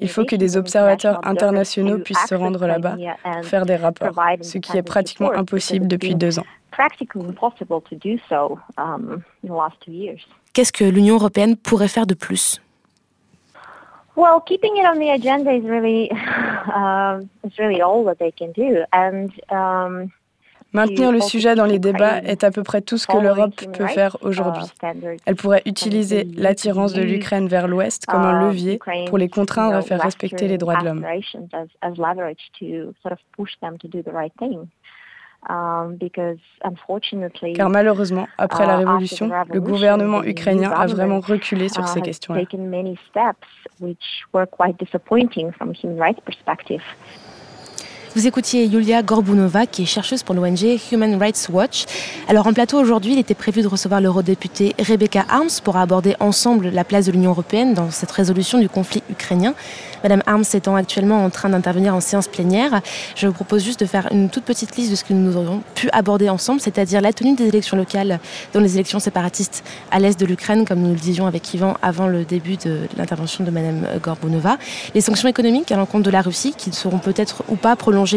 [0.00, 4.58] Il faut que des observateurs internationaux puissent se rendre là-bas pour faire des rapports, ce
[4.58, 6.46] qui est pratiquement impossible depuis deux ans.
[8.76, 9.22] Um,
[10.52, 12.60] Qu'est-ce que l'Union européenne pourrait faire de plus?
[14.16, 18.52] Well, keeping it on the agenda is really, uh, is really all that they can
[18.52, 18.84] do.
[18.92, 20.10] And um,
[20.74, 23.86] Maintenir le sujet dans les débats est à peu près tout ce que l'Europe peut
[23.86, 24.64] faire aujourd'hui.
[25.24, 29.82] Elle pourrait utiliser l'attirance de l'Ukraine vers l'Ouest comme un levier pour les contraindre à
[29.82, 31.04] faire respecter les droits de l'homme.
[35.48, 35.96] Um,
[37.54, 42.02] Car malheureusement, après la uh, révolution, le gouvernement ukrainien a vraiment reculé sur ces uh,
[42.02, 42.42] questions-là.
[48.18, 51.84] Vous écoutiez Yulia Gorbunova, qui est chercheuse pour l'ONG Human Rights Watch.
[52.28, 56.70] Alors en plateau aujourd'hui, il était prévu de recevoir l'eurodéputée Rebecca Arms pour aborder ensemble
[56.70, 59.54] la place de l'Union européenne dans cette résolution du conflit ukrainien.
[60.02, 62.80] Madame Arms étant actuellement en train d'intervenir en séance plénière,
[63.14, 65.62] je vous propose juste de faire une toute petite liste de ce que nous aurions
[65.76, 68.18] pu aborder ensemble, c'est-à-dire la tenue des élections locales
[68.52, 69.62] dans les élections séparatistes
[69.92, 73.44] à l'est de l'Ukraine, comme nous le disions avec Yvan avant le début de l'intervention
[73.44, 74.58] de Madame Gorbunova,
[74.94, 78.07] les sanctions économiques à l'encontre de la Russie, qui seront peut-être ou pas prolongées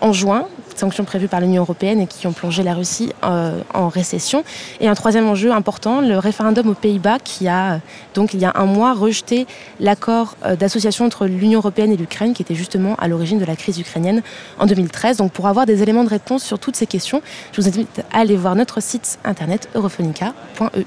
[0.00, 0.46] en juin,
[0.78, 4.44] sanctions prévues par l'Union européenne et qui ont plongé la Russie euh, en récession.
[4.80, 7.80] Et un troisième enjeu important, le référendum aux Pays-Bas qui a
[8.14, 9.46] donc il y a un mois rejeté
[9.80, 13.56] l'accord euh, d'association entre l'Union européenne et l'Ukraine qui était justement à l'origine de la
[13.56, 14.22] crise ukrainienne
[14.58, 15.18] en 2013.
[15.18, 17.22] Donc pour avoir des éléments de réponse sur toutes ces questions,
[17.52, 20.84] je vous invite à aller voir notre site internet europhonica.eu.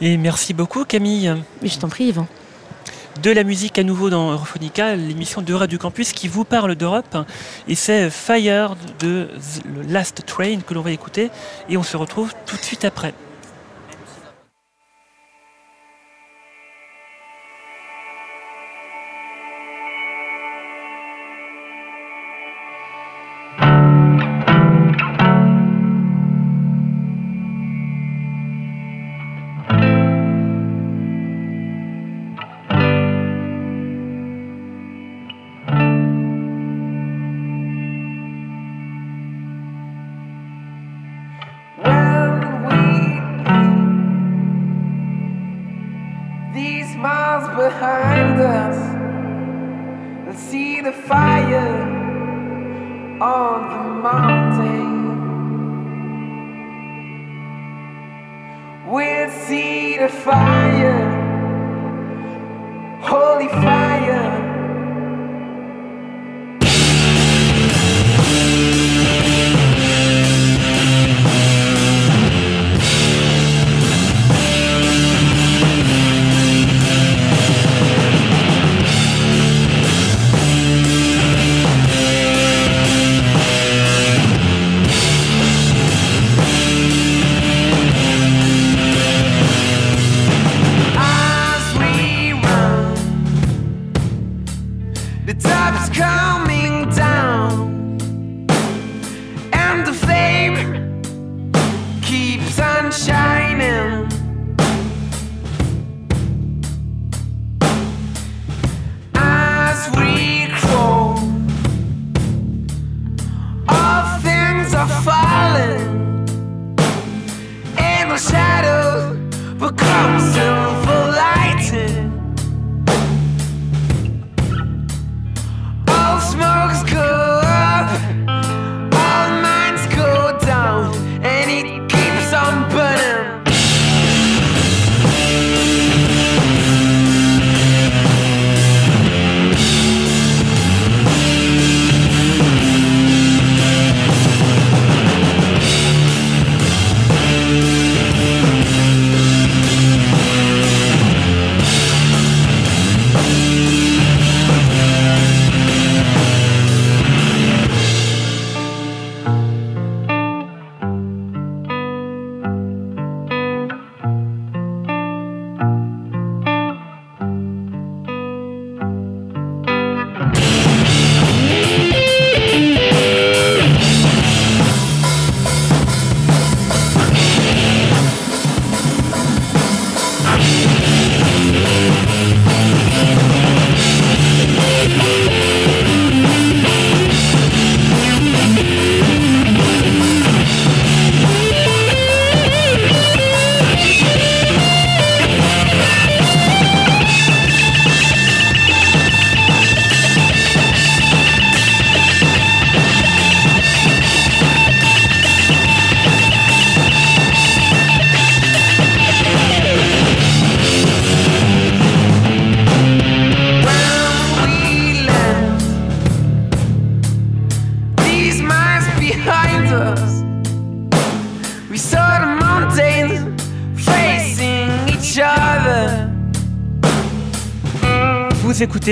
[0.00, 1.34] Et merci beaucoup Camille.
[1.62, 2.26] je t'en prie Yvan
[3.22, 7.16] de la musique à nouveau dans Europhonica, l'émission de Radio Campus qui vous parle d'Europe.
[7.68, 11.30] Et c'est Fire de The Last Train que l'on va écouter.
[11.68, 13.14] Et on se retrouve tout de suite après.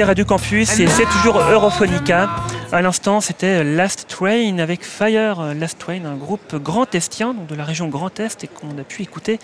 [0.01, 2.30] Radio Campus et c'est toujours Europhonica.
[2.72, 5.55] À l'instant, c'était Last Train avec Fire.
[5.55, 8.84] Last Train, un groupe grand estien, donc de la région Grand Est, et qu'on a
[8.84, 9.38] pu écouter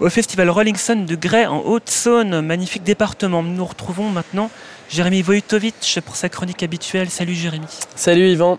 [0.00, 2.40] au festival Rolling Stone de Grès en Haute-Saône.
[2.40, 3.42] Magnifique département.
[3.42, 4.50] Nous retrouvons maintenant
[4.88, 7.10] Jérémy Vojtovic pour sa chronique habituelle.
[7.10, 7.66] Salut Jérémy.
[7.94, 8.58] Salut Yvan.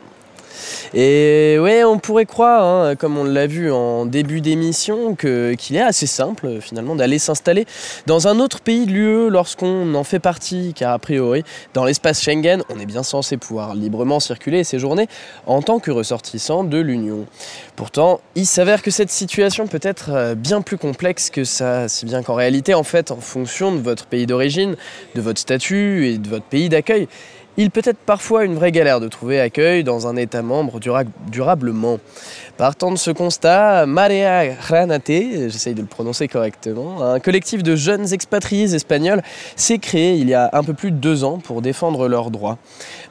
[0.94, 5.82] Et ouais, on pourrait croire, hein, comme on l'a vu en début d'émission, qu'il est
[5.82, 7.66] assez simple finalement d'aller s'installer
[8.06, 11.44] dans un autre pays de l'UE lorsqu'on en fait partie, car a priori,
[11.74, 15.08] dans l'espace Schengen, on est bien censé pouvoir librement circuler et séjourner
[15.46, 17.26] en tant que ressortissant de l'Union.
[17.76, 22.06] Pourtant, il s'avère que cette situation peut être euh, bien plus complexe que ça, si
[22.06, 24.76] bien qu'en réalité, en fait, en fonction de votre pays d'origine,
[25.16, 27.08] de votre statut et de votre pays d'accueil,
[27.58, 30.80] il peut être parfois une vraie galère de trouver accueil dans un État membre
[31.28, 32.00] durablement.
[32.58, 38.14] Partant de ce constat, Marea Granate, j'essaye de le prononcer correctement, un collectif de jeunes
[38.14, 39.22] expatriés espagnols
[39.58, 42.58] s'est créé il y a un peu plus de deux ans pour défendre leurs droits.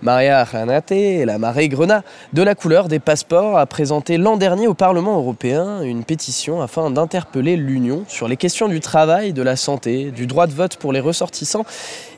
[0.01, 0.95] Marea Granate,
[1.27, 5.83] la marée grenat de la couleur des passeports, a présenté l'an dernier au Parlement européen
[5.83, 10.47] une pétition afin d'interpeller l'Union sur les questions du travail, de la santé, du droit
[10.47, 11.67] de vote pour les ressortissants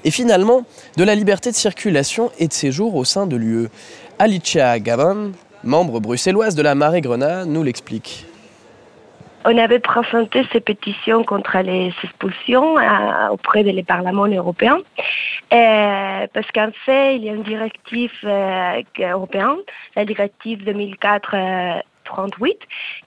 [0.04, 0.62] et finalement
[0.96, 3.68] de la liberté de circulation et de séjour au sein de l'UE.
[4.18, 5.32] Alicia Gabon,
[5.64, 8.26] membre bruxelloise de la Marée Grenat, nous l'explique.
[9.48, 14.78] On avait présenté ces pétitions contre les expulsions euh, auprès des parlements européens
[15.52, 19.58] euh, parce qu'en fait, il y a une directive euh, européenne,
[19.94, 21.36] la directive 2004
[22.06, 22.58] 38,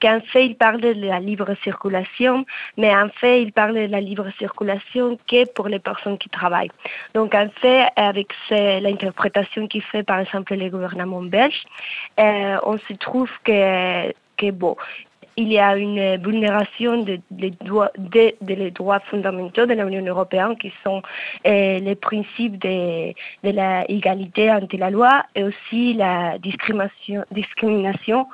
[0.02, 2.46] qu'en fait, il parle de la libre circulation,
[2.78, 6.72] mais en fait, il parle de la libre circulation que pour les personnes qui travaillent.
[7.14, 11.64] Donc, en fait, avec l'interprétation qui fait, par exemple, le gouvernement belge,
[12.20, 14.78] euh, on se trouve que que bon,
[15.40, 21.02] il y a une vulnération des de, droits fondamentaux de l'Union européenne qui sont
[21.48, 28.28] euh, les principes de, l'égalité ante la loi et aussi la discrimination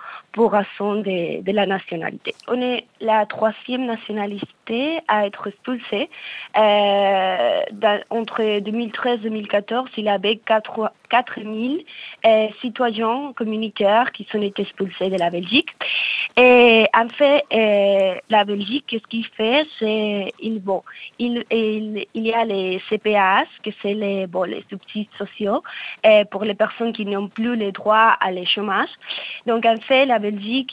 [0.43, 2.35] raison de, de, la nationalité.
[2.47, 6.09] On est la troisième nationalité à être expulsée.
[6.57, 7.61] Euh,
[8.09, 11.85] entre 2013 et 2014, il y avait 4, 4000
[12.25, 15.69] euh, citoyens communautaires qui sont été expulsés de la Belgique.
[16.37, 20.83] Et en fait, euh, la Belgique, ce qu'il fait, c'est il, bon,
[21.19, 25.63] il, il, y a les CPAS, que c'est les, bon, les subsides sociaux
[26.31, 28.89] pour les personnes qui n'ont plus le droit à les chômage.
[29.45, 30.19] Donc en fait, la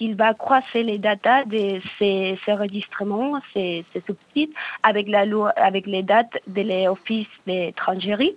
[0.00, 4.50] Il va croiser les datas de ces, ces enregistrements, ces, ces,
[4.82, 8.34] avec, la loi, avec les dates de l'Office d'étrangérie.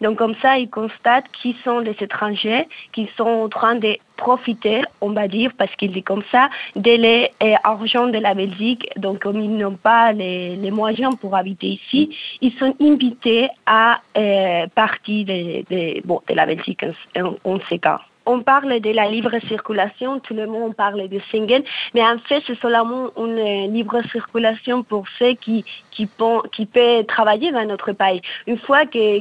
[0.00, 4.82] Donc comme ça, il constate qui sont les étrangers qui sont en train de profiter,
[5.00, 6.96] on va dire, parce qu'il dit comme ça, de
[7.62, 8.88] l'argent de la Belgique.
[8.96, 14.66] Donc, comme ils n'ont pas les, moyens pour habiter ici, ils sont invités à euh,
[14.74, 16.84] partir de, bon, de la Belgique
[17.16, 21.18] en, en ces cas on parle de la libre circulation, tout le monde parle de
[21.30, 21.62] Schengen,
[21.94, 27.64] mais en fait, c'est seulement une libre circulation pour ceux qui, qui, peuvent travailler dans
[27.64, 28.20] notre pays.
[28.46, 29.20] Une fois que,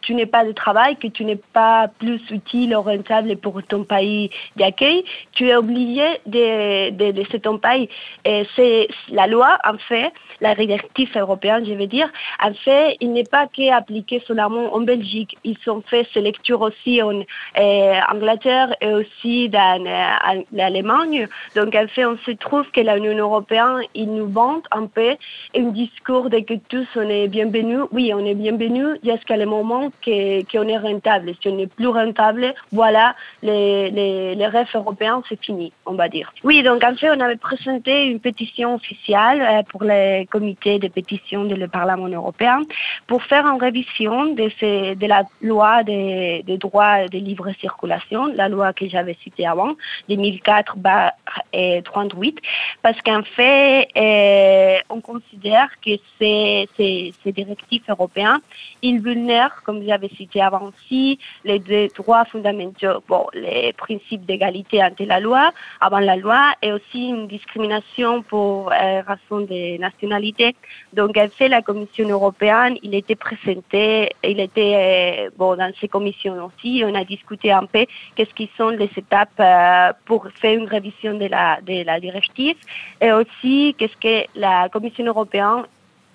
[0.00, 3.84] tu n'es pas de travail, que tu n'es pas plus utile ou rentable pour ton
[3.84, 7.88] pays d'accueil, tu es obligé de, de ton pays.
[8.24, 12.08] C'est la loi, en fait, la directive européenne, je veux dire,
[12.42, 15.36] en fait, il n'est pas qu'appliqué seulement en Belgique.
[15.44, 17.20] Ils ont fait ces lectures aussi en
[17.58, 18.45] euh, Angleterre
[18.80, 21.28] et aussi dans euh, l'Allemagne.
[21.54, 25.16] Donc, en fait, on se trouve que l'Union européenne, il nous vante un peu
[25.56, 27.84] un discours de que tous on est bienvenus.
[27.92, 31.32] Oui, on est bienvenus jusqu'à le moment qu'on est rentable.
[31.40, 36.08] Si on n'est plus rentable, voilà, les, les, les rêves européens, c'est fini, on va
[36.08, 36.32] dire.
[36.44, 40.88] Oui, donc en fait, on avait présenté une pétition officielle euh, pour les comité de
[40.88, 42.60] pétition du Parlement européen
[43.06, 48.48] pour faire une révision de, ces, de la loi des, droits de libre circulation, la
[48.48, 49.74] loi que j'avais citée avant,
[50.08, 52.38] 2004-38,
[52.82, 58.40] parce qu'en fait, euh, on considère que ces, ces, ces directives européennes,
[58.82, 65.20] ils vulnèrent, comme j'avais cité avant aussi, les droits fondamentaux, bon, les principes d'égalité la
[65.20, 70.54] loi, avant la loi, et aussi une discrimination pour euh, raison de nationalité
[70.92, 75.88] donc, en fait, la Commission européenne, il était présenté, il était euh, bon, dans ces
[75.88, 76.82] commissions aussi.
[76.84, 77.84] On a discuté un peu
[78.16, 82.56] qu'est-ce qui sont les étapes euh, pour faire une révision de la, directive
[83.00, 85.62] et aussi qu'est-ce que la Commission européenne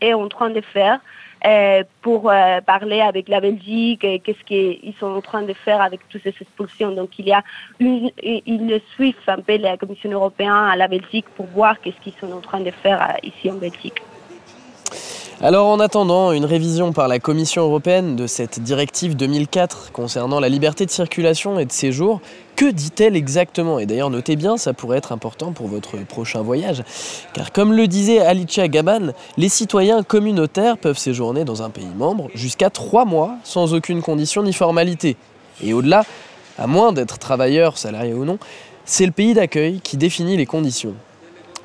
[0.01, 0.99] est en train de faire
[1.45, 2.31] euh, pour
[2.65, 6.91] parler avec la Belgique, qu'est-ce qu'ils sont en train de faire avec toutes ces expulsions.
[6.91, 7.43] Donc il y a
[7.79, 12.19] une, ils suivent un peu la Commission européenne à la Belgique pour voir qu'est-ce qu'ils
[12.19, 14.01] sont en train de faire ici en Belgique.
[15.43, 20.49] Alors en attendant une révision par la Commission européenne de cette directive 2004 concernant la
[20.49, 22.21] liberté de circulation et de séjour,
[22.55, 23.79] que dit-elle exactement?
[23.79, 26.83] Et d'ailleurs notez bien, ça pourrait être important pour votre prochain voyage.
[27.33, 32.29] Car comme le disait Alicia Gaban, les citoyens communautaires peuvent séjourner dans un pays membre
[32.35, 35.17] jusqu'à trois mois sans aucune condition ni formalité.
[35.63, 36.03] Et au-delà,
[36.59, 38.37] à moins d'être travailleur, salarié ou non,
[38.85, 40.93] c'est le pays d'accueil qui définit les conditions.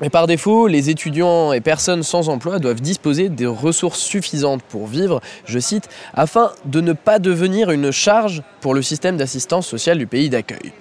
[0.01, 4.85] Et par défaut, les étudiants et personnes sans emploi doivent disposer des ressources suffisantes pour
[4.85, 9.97] vivre, je cite, afin de ne pas devenir une charge pour le système d'assistance sociale
[9.97, 10.71] du pays d'accueil.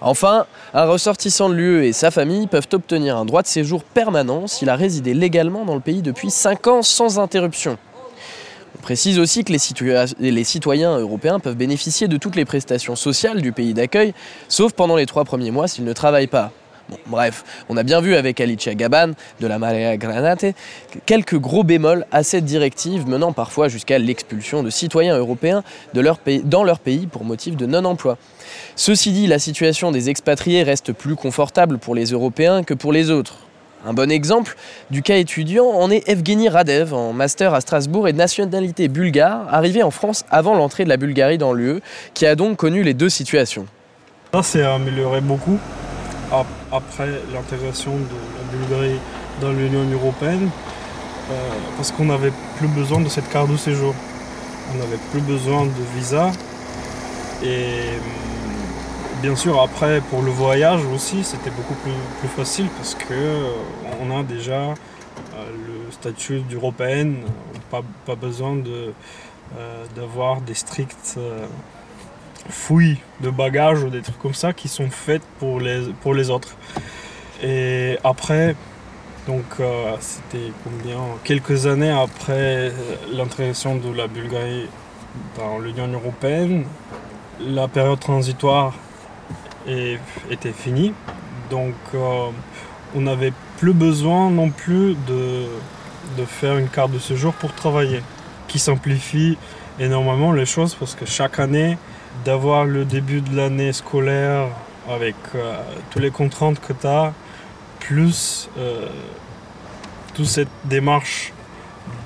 [0.00, 4.46] Enfin, un ressortissant de l'UE et sa famille peuvent obtenir un droit de séjour permanent
[4.46, 7.76] s'il a résidé légalement dans le pays depuis 5 ans sans interruption.
[8.78, 13.42] On précise aussi que les, les, citoyens européens peuvent bénéficier de toutes les prestations sociales
[13.42, 14.14] du pays d'accueil,
[14.48, 16.52] sauf pendant les trois premiers mois s'ils ne travaillent pas
[17.06, 20.46] bref, on a bien vu avec Alicia Gaban de la Marea Granate
[21.06, 25.62] quelques gros bémols à cette directive menant parfois jusqu'à l'expulsion de citoyens européens
[25.94, 28.18] dans leur pays pour motif de non-emploi.
[28.76, 33.10] Ceci dit, la situation des expatriés reste plus confortable pour les Européens que pour les
[33.10, 33.38] autres.
[33.86, 34.56] Un bon exemple
[34.90, 39.46] du cas étudiant en est Evgeny Radev, en master à Strasbourg et de nationalité bulgare,
[39.54, 41.80] arrivé en France avant l'entrée de la Bulgarie dans l'UE,
[42.12, 43.66] qui a donc connu les deux situations.
[44.34, 45.58] Ça s'est amélioré beaucoup
[46.72, 47.98] après l'intégration de
[48.36, 48.98] la Bulgarie
[49.40, 50.50] dans l'Union européenne,
[51.30, 53.94] euh, parce qu'on n'avait plus besoin de cette carte de séjour.
[54.74, 56.30] On n'avait plus besoin de visa.
[57.42, 63.10] Et mm, bien sûr, après, pour le voyage aussi, c'était beaucoup plus, facile parce qu'on
[63.10, 64.74] euh, a déjà euh,
[65.66, 67.18] le statut d'européenne,
[67.70, 68.56] pas, pas besoin
[69.96, 71.18] d'avoir des stricts
[72.48, 76.56] fouilles de bagages ou des trucs comme ça qui sont faites pour les, autres.
[77.42, 78.56] Et après,
[79.26, 80.98] donc euh, c'était combien?
[81.24, 82.72] Quelques années après
[83.12, 84.66] l'intégration de la Bulgarie
[85.36, 86.64] dans l'Union européenne,
[87.40, 88.74] la période transitoire
[90.30, 90.92] était finie.
[91.50, 92.28] Donc euh,
[92.96, 95.44] on n'avait plus besoin non plus de,
[96.16, 98.02] de faire une carte de séjour pour travailler,
[98.46, 99.36] qui simplifie
[99.78, 101.78] énormément les choses parce que chaque année,
[102.24, 104.48] d'avoir le début de l'année scolaire
[104.88, 105.54] avec euh,
[105.90, 107.12] toutes les contraintes que tu as,
[107.80, 108.86] plus euh,
[110.14, 111.32] toute cette démarche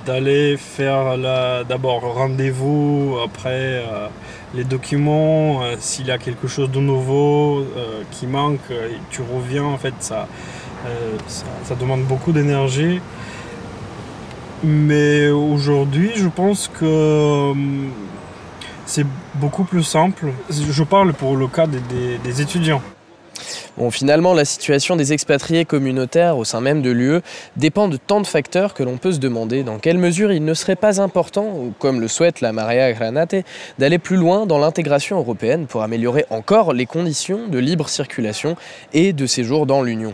[0.06, 1.16] d'aller faire
[1.64, 4.08] d'abord rendez-vous, après euh,
[4.54, 7.64] les documents, s'il y a quelque chose de nouveau
[8.10, 8.60] qui manque,
[9.10, 10.28] tu reviens, en fait, ça,
[11.64, 13.00] ça demande beaucoup d'énergie.
[14.62, 17.52] Mais aujourd'hui, je pense que
[18.92, 20.26] c'est beaucoup plus simple.
[20.50, 22.82] Je parle pour le cas des, étudiants.
[23.78, 27.22] Bon, finalement, la situation des expatriés communautaires au sein même de l'UE
[27.56, 30.52] dépend de tant de facteurs que l'on peut se demander dans quelle mesure il ne
[30.52, 33.36] serait pas important, comme le souhaite la Maria Granate,
[33.78, 38.56] d'aller plus loin dans l'intégration européenne pour améliorer encore les conditions de libre circulation
[38.92, 40.12] et de séjour dans l'Union?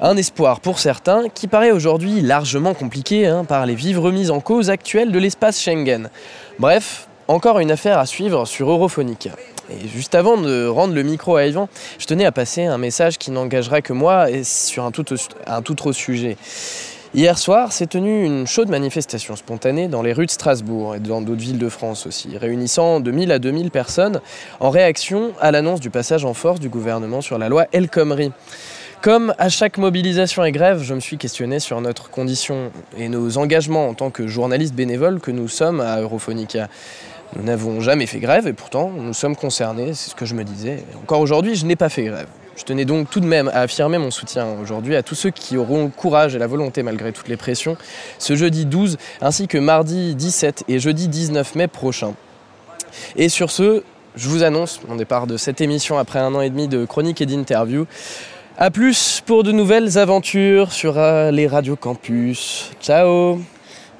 [0.00, 4.40] Un espoir pour certains qui paraît aujourd'hui largement compliqué hein, par les vives remises en
[4.40, 6.10] cause actuelles de l'espace Schengen.
[6.58, 9.30] Bref, encore une affaire à suivre sur Europhonica.
[9.70, 11.68] Et juste avant de rendre le micro à Yvan,
[11.98, 15.04] je tenais à passer un message qui n'engagera que moi et sur un tout,
[15.46, 16.38] un tout autre sujet.
[17.14, 21.22] Hier soir, s'est tenue une chaude manifestation spontanée dans les rues de Strasbourg et dans
[21.22, 24.20] d'autres villes de France aussi, réunissant de 1000 à 2000 personnes
[24.60, 28.32] en réaction à l'annonce du passage en force du gouvernement sur la loi El Khomri.
[29.00, 33.38] Comme à chaque mobilisation et grève, je me suis questionné sur notre condition et nos
[33.38, 36.68] engagements en tant que journalistes bénévoles que nous sommes à Europhonica.
[37.36, 40.44] Nous n'avons jamais fait grève et pourtant nous sommes concernés, c'est ce que je me
[40.44, 40.84] disais.
[41.02, 42.28] encore aujourd'hui, je n'ai pas fait grève.
[42.56, 45.56] Je tenais donc tout de même à affirmer mon soutien aujourd'hui à tous ceux qui
[45.56, 47.76] auront le courage et la volonté, malgré toutes les pressions,
[48.18, 52.14] ce jeudi 12 ainsi que mardi 17 et jeudi 19 mai prochain.
[53.14, 53.84] Et sur ce,
[54.16, 57.20] je vous annonce mon départ de cette émission après un an et demi de chronique
[57.20, 57.86] et d'interview.
[58.56, 62.72] A plus pour de nouvelles aventures sur euh, les radios campus.
[62.82, 63.40] Ciao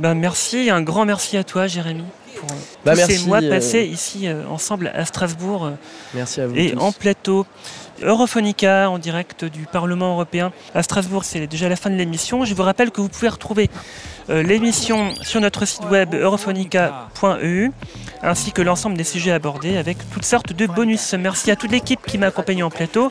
[0.00, 2.02] ben Merci, un grand merci à toi Jérémy
[2.38, 2.48] pour
[2.84, 5.70] bah, tous ces mois euh, passés ici euh, ensemble à Strasbourg euh,
[6.14, 7.46] merci à vous et en plateau.
[8.02, 12.44] Europhonica en direct du Parlement européen à Strasbourg, c'est déjà la fin de l'émission.
[12.44, 13.70] Je vous rappelle que vous pouvez retrouver
[14.28, 17.72] l'émission sur notre site web europhonica.eu
[18.22, 21.14] ainsi que l'ensemble des sujets abordés avec toutes sortes de bonus.
[21.14, 23.10] Merci à toute l'équipe qui m'a accompagné en plateau.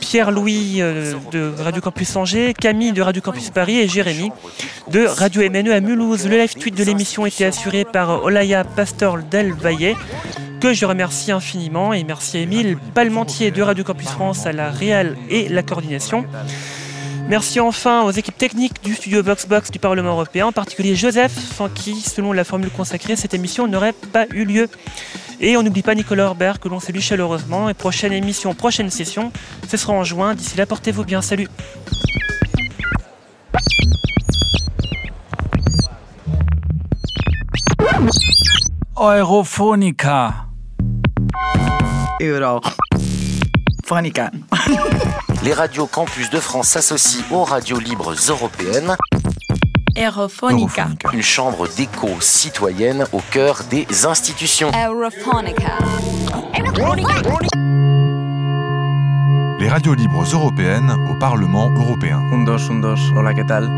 [0.00, 0.80] Pierre-Louis
[1.30, 4.32] de Radio Campus Angers, Camille de Radio Campus Paris et Jérémy
[4.90, 6.26] de Radio MNE à Mulhouse.
[6.26, 9.94] Le live tweet de l'émission était assuré par Olaya Pastor Del Valle,
[10.64, 15.18] que je remercie infiniment, et merci Émile Palmentier de Radio Campus France à la réelle
[15.28, 16.24] et la coordination.
[17.28, 21.68] Merci enfin aux équipes techniques du studio VoxBox du Parlement européen, en particulier Joseph, sans
[21.68, 24.70] qui, selon la formule consacrée, cette émission n'aurait pas eu lieu.
[25.38, 27.68] Et on n'oublie pas Nicolas Herbert, que l'on salue chaleureusement.
[27.68, 29.32] Et prochaine émission, prochaine session,
[29.68, 30.34] ce sera en juin.
[30.34, 31.20] D'ici là, portez-vous bien.
[31.20, 31.48] Salut
[45.42, 48.96] Les radios campus de France s'associent aux radios libres européennes.
[49.96, 50.88] Aerophonica.
[51.12, 54.70] Une chambre d'écho citoyenne au cœur des institutions.
[54.72, 55.78] Aerophonica.
[59.60, 62.22] Les radios libres européennes au Parlement européen.
[62.32, 62.98] Un, dos, un, dos.
[63.16, 63.70] Hola, ¿qué tal?